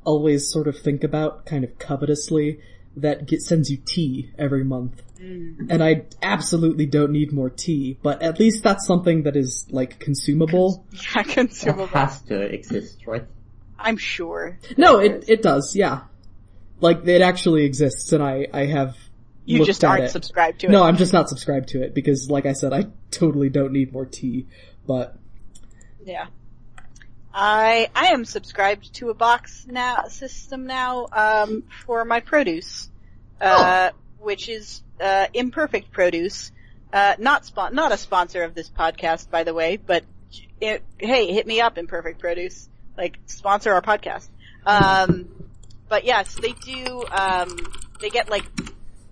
[0.03, 2.59] always sort of think about kind of covetously
[3.01, 5.01] that get, sends you tea every month.
[5.19, 5.69] Mm.
[5.69, 9.99] And I absolutely don't need more tea, but at least that's something that is like
[9.99, 10.85] consumable.
[10.91, 11.87] Yeah, That consumable.
[11.87, 13.25] has to exist, right?
[13.77, 14.57] I'm sure.
[14.77, 16.01] No, it, it does, yeah.
[16.81, 18.95] Like, it actually exists and I, I have
[19.45, 20.09] You looked just at aren't it.
[20.11, 20.71] subscribed to it.
[20.71, 23.91] No, I'm just not subscribed to it because, like I said, I totally don't need
[23.91, 24.47] more tea.
[24.87, 25.15] But
[26.05, 26.27] Yeah.
[27.33, 32.89] I I am subscribed to a box now system now um, for my produce,
[33.39, 36.51] uh, which is uh, imperfect produce.
[36.91, 40.03] Uh, not spon- not a sponsor of this podcast, by the way, but
[40.59, 42.67] it, hey, hit me up, imperfect produce.
[42.97, 44.27] Like sponsor our podcast.
[44.65, 45.29] Um,
[45.87, 47.05] but yes, they do.
[47.09, 47.57] Um,
[48.01, 48.43] they get like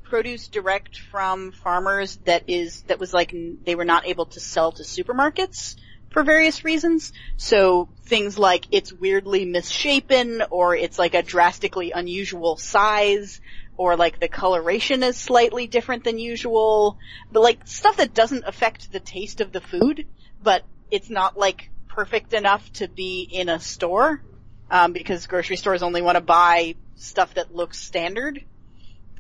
[0.04, 4.40] produce direct from farmers that is that was like n- they were not able to
[4.40, 5.76] sell to supermarkets
[6.10, 7.14] for various reasons.
[7.38, 13.42] So things like it's weirdly misshapen or it's like a drastically unusual size
[13.78, 16.98] or like the coloration is slightly different than usual.
[17.32, 20.08] But like stuff that doesn't affect the taste of the food,
[20.42, 24.22] but it's not like perfect enough to be in a store.
[24.70, 28.44] Um, because grocery stores only want to buy stuff that looks standard.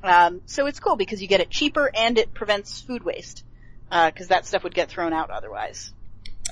[0.03, 3.45] Um, so it's cool because you get it cheaper and it prevents food waste.
[3.89, 5.93] Uh, cause that stuff would get thrown out otherwise.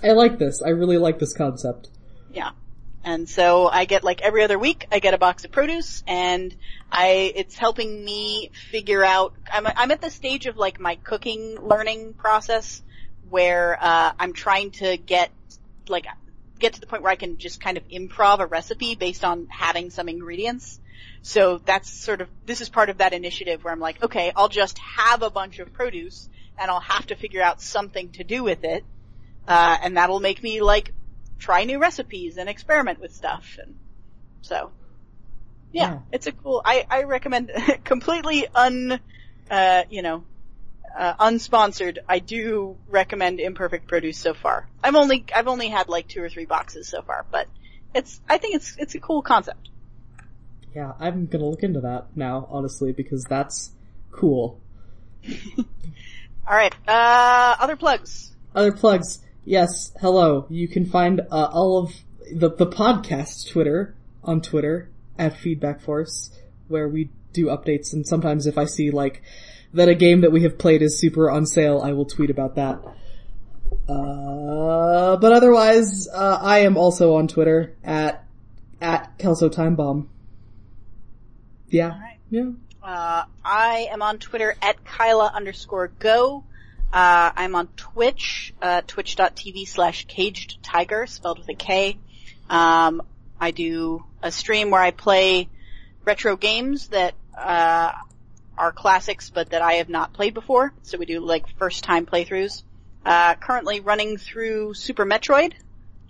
[0.03, 0.61] I like this.
[0.61, 1.89] I really like this concept.
[2.33, 2.51] Yeah.
[3.03, 6.55] And so I get like every other week, I get a box of produce and
[6.91, 11.57] I, it's helping me figure out, I'm, I'm at the stage of like my cooking
[11.61, 12.81] learning process
[13.29, 15.31] where, uh, I'm trying to get,
[15.87, 16.07] like,
[16.57, 19.47] get to the point where I can just kind of improv a recipe based on
[19.49, 20.79] having some ingredients.
[21.21, 24.49] So that's sort of, this is part of that initiative where I'm like, okay, I'll
[24.49, 26.27] just have a bunch of produce
[26.57, 28.83] and I'll have to figure out something to do with it.
[29.47, 30.91] Uh, and that'll make me like
[31.39, 33.57] try new recipes and experiment with stuff.
[33.61, 33.75] And
[34.41, 34.71] so,
[35.71, 35.99] yeah, Yeah.
[36.11, 37.51] it's a cool, I, I recommend
[37.83, 38.99] completely un,
[39.51, 40.23] uh, you know,
[40.97, 41.97] uh, unsponsored.
[42.07, 44.67] I do recommend imperfect produce so far.
[44.83, 47.47] I've only, I've only had like two or three boxes so far, but
[47.93, 49.69] it's, I think it's, it's a cool concept.
[50.73, 53.71] Yeah, I'm gonna look into that now, honestly, because that's
[54.11, 54.59] cool.
[56.47, 58.31] Alright, uh, other plugs.
[58.53, 59.19] Other plugs.
[59.45, 60.47] Yes, hello.
[60.49, 61.93] You can find uh, all of
[62.33, 63.93] the the podcast Twitter
[64.23, 64.89] on Twitter
[65.19, 66.31] at Feedback Force,
[66.67, 67.93] where we do updates.
[67.93, 69.21] And sometimes if I see like
[69.71, 72.55] that a game that we have played is super on sale, I will tweet about
[72.55, 72.81] that.
[73.87, 78.25] Uh, but otherwise, uh, I am also on Twitter at
[78.81, 80.09] at Kelso Time Bomb.
[81.69, 82.17] Yeah, Alright.
[82.31, 82.49] yeah.
[82.81, 86.43] Uh, I am on Twitter at Kyla underscore go.
[86.95, 91.97] Uh, I'm on Twitch, uh, twitch.tv slash caged tiger, spelled with a K.
[92.49, 93.01] Um,
[93.37, 95.49] I do a stream where I play
[96.05, 97.91] retro games that, uh,
[98.57, 100.73] are classics but that I have not played before.
[100.83, 102.63] So we do like first time playthroughs.
[103.05, 105.51] Uh, currently running through Super Metroid.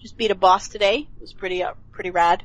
[0.03, 0.97] Just beat a boss today.
[0.97, 2.43] It was pretty, uh, pretty rad.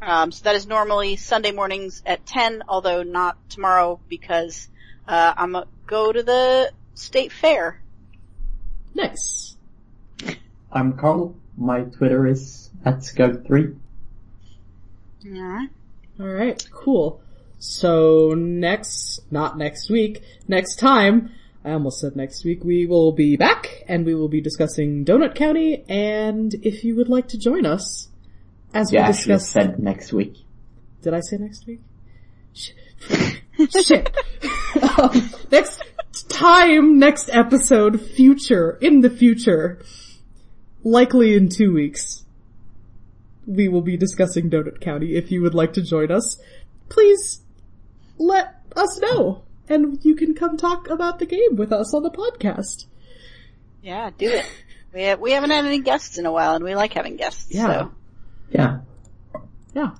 [0.00, 4.68] Um, so that is normally Sunday mornings at 10, although not tomorrow because,
[5.08, 7.80] uh, I'm gonna go to the state fair.
[8.94, 9.56] Nice.
[10.72, 11.34] I'm Carl.
[11.56, 13.76] My Twitter is at Scug3.
[15.26, 15.70] Alright.
[16.20, 17.20] Alright, cool.
[17.58, 21.30] So next, not next week, next time,
[21.64, 25.34] I almost said next week, we will be back and we will be discussing Donut
[25.34, 28.08] County and if you would like to join us
[28.74, 30.36] as You we actually discuss, said next week.
[31.02, 31.80] did I say next week?
[32.52, 32.72] Sh-
[33.86, 34.14] Shit.
[34.98, 35.80] um, next
[36.34, 39.80] time, next episode, future, in the future,
[40.82, 42.24] likely in two weeks,
[43.46, 45.16] we will be discussing Donut County.
[45.16, 46.38] If you would like to join us,
[46.88, 47.42] please
[48.18, 49.44] let us know.
[49.68, 52.86] And you can come talk about the game with us on the podcast.
[53.82, 54.46] Yeah, do it.
[54.92, 57.46] We, ha- we haven't had any guests in a while and we like having guests.
[57.50, 57.66] Yeah.
[57.66, 57.92] So.
[58.50, 58.78] Yeah.
[59.74, 59.90] Yeah.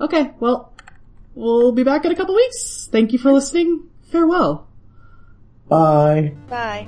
[0.00, 0.72] Okay, well,
[1.34, 2.88] we'll be back in a couple weeks.
[2.90, 3.88] Thank you for listening.
[4.10, 4.67] Farewell.
[5.68, 6.32] Bye.
[6.48, 6.86] Bye.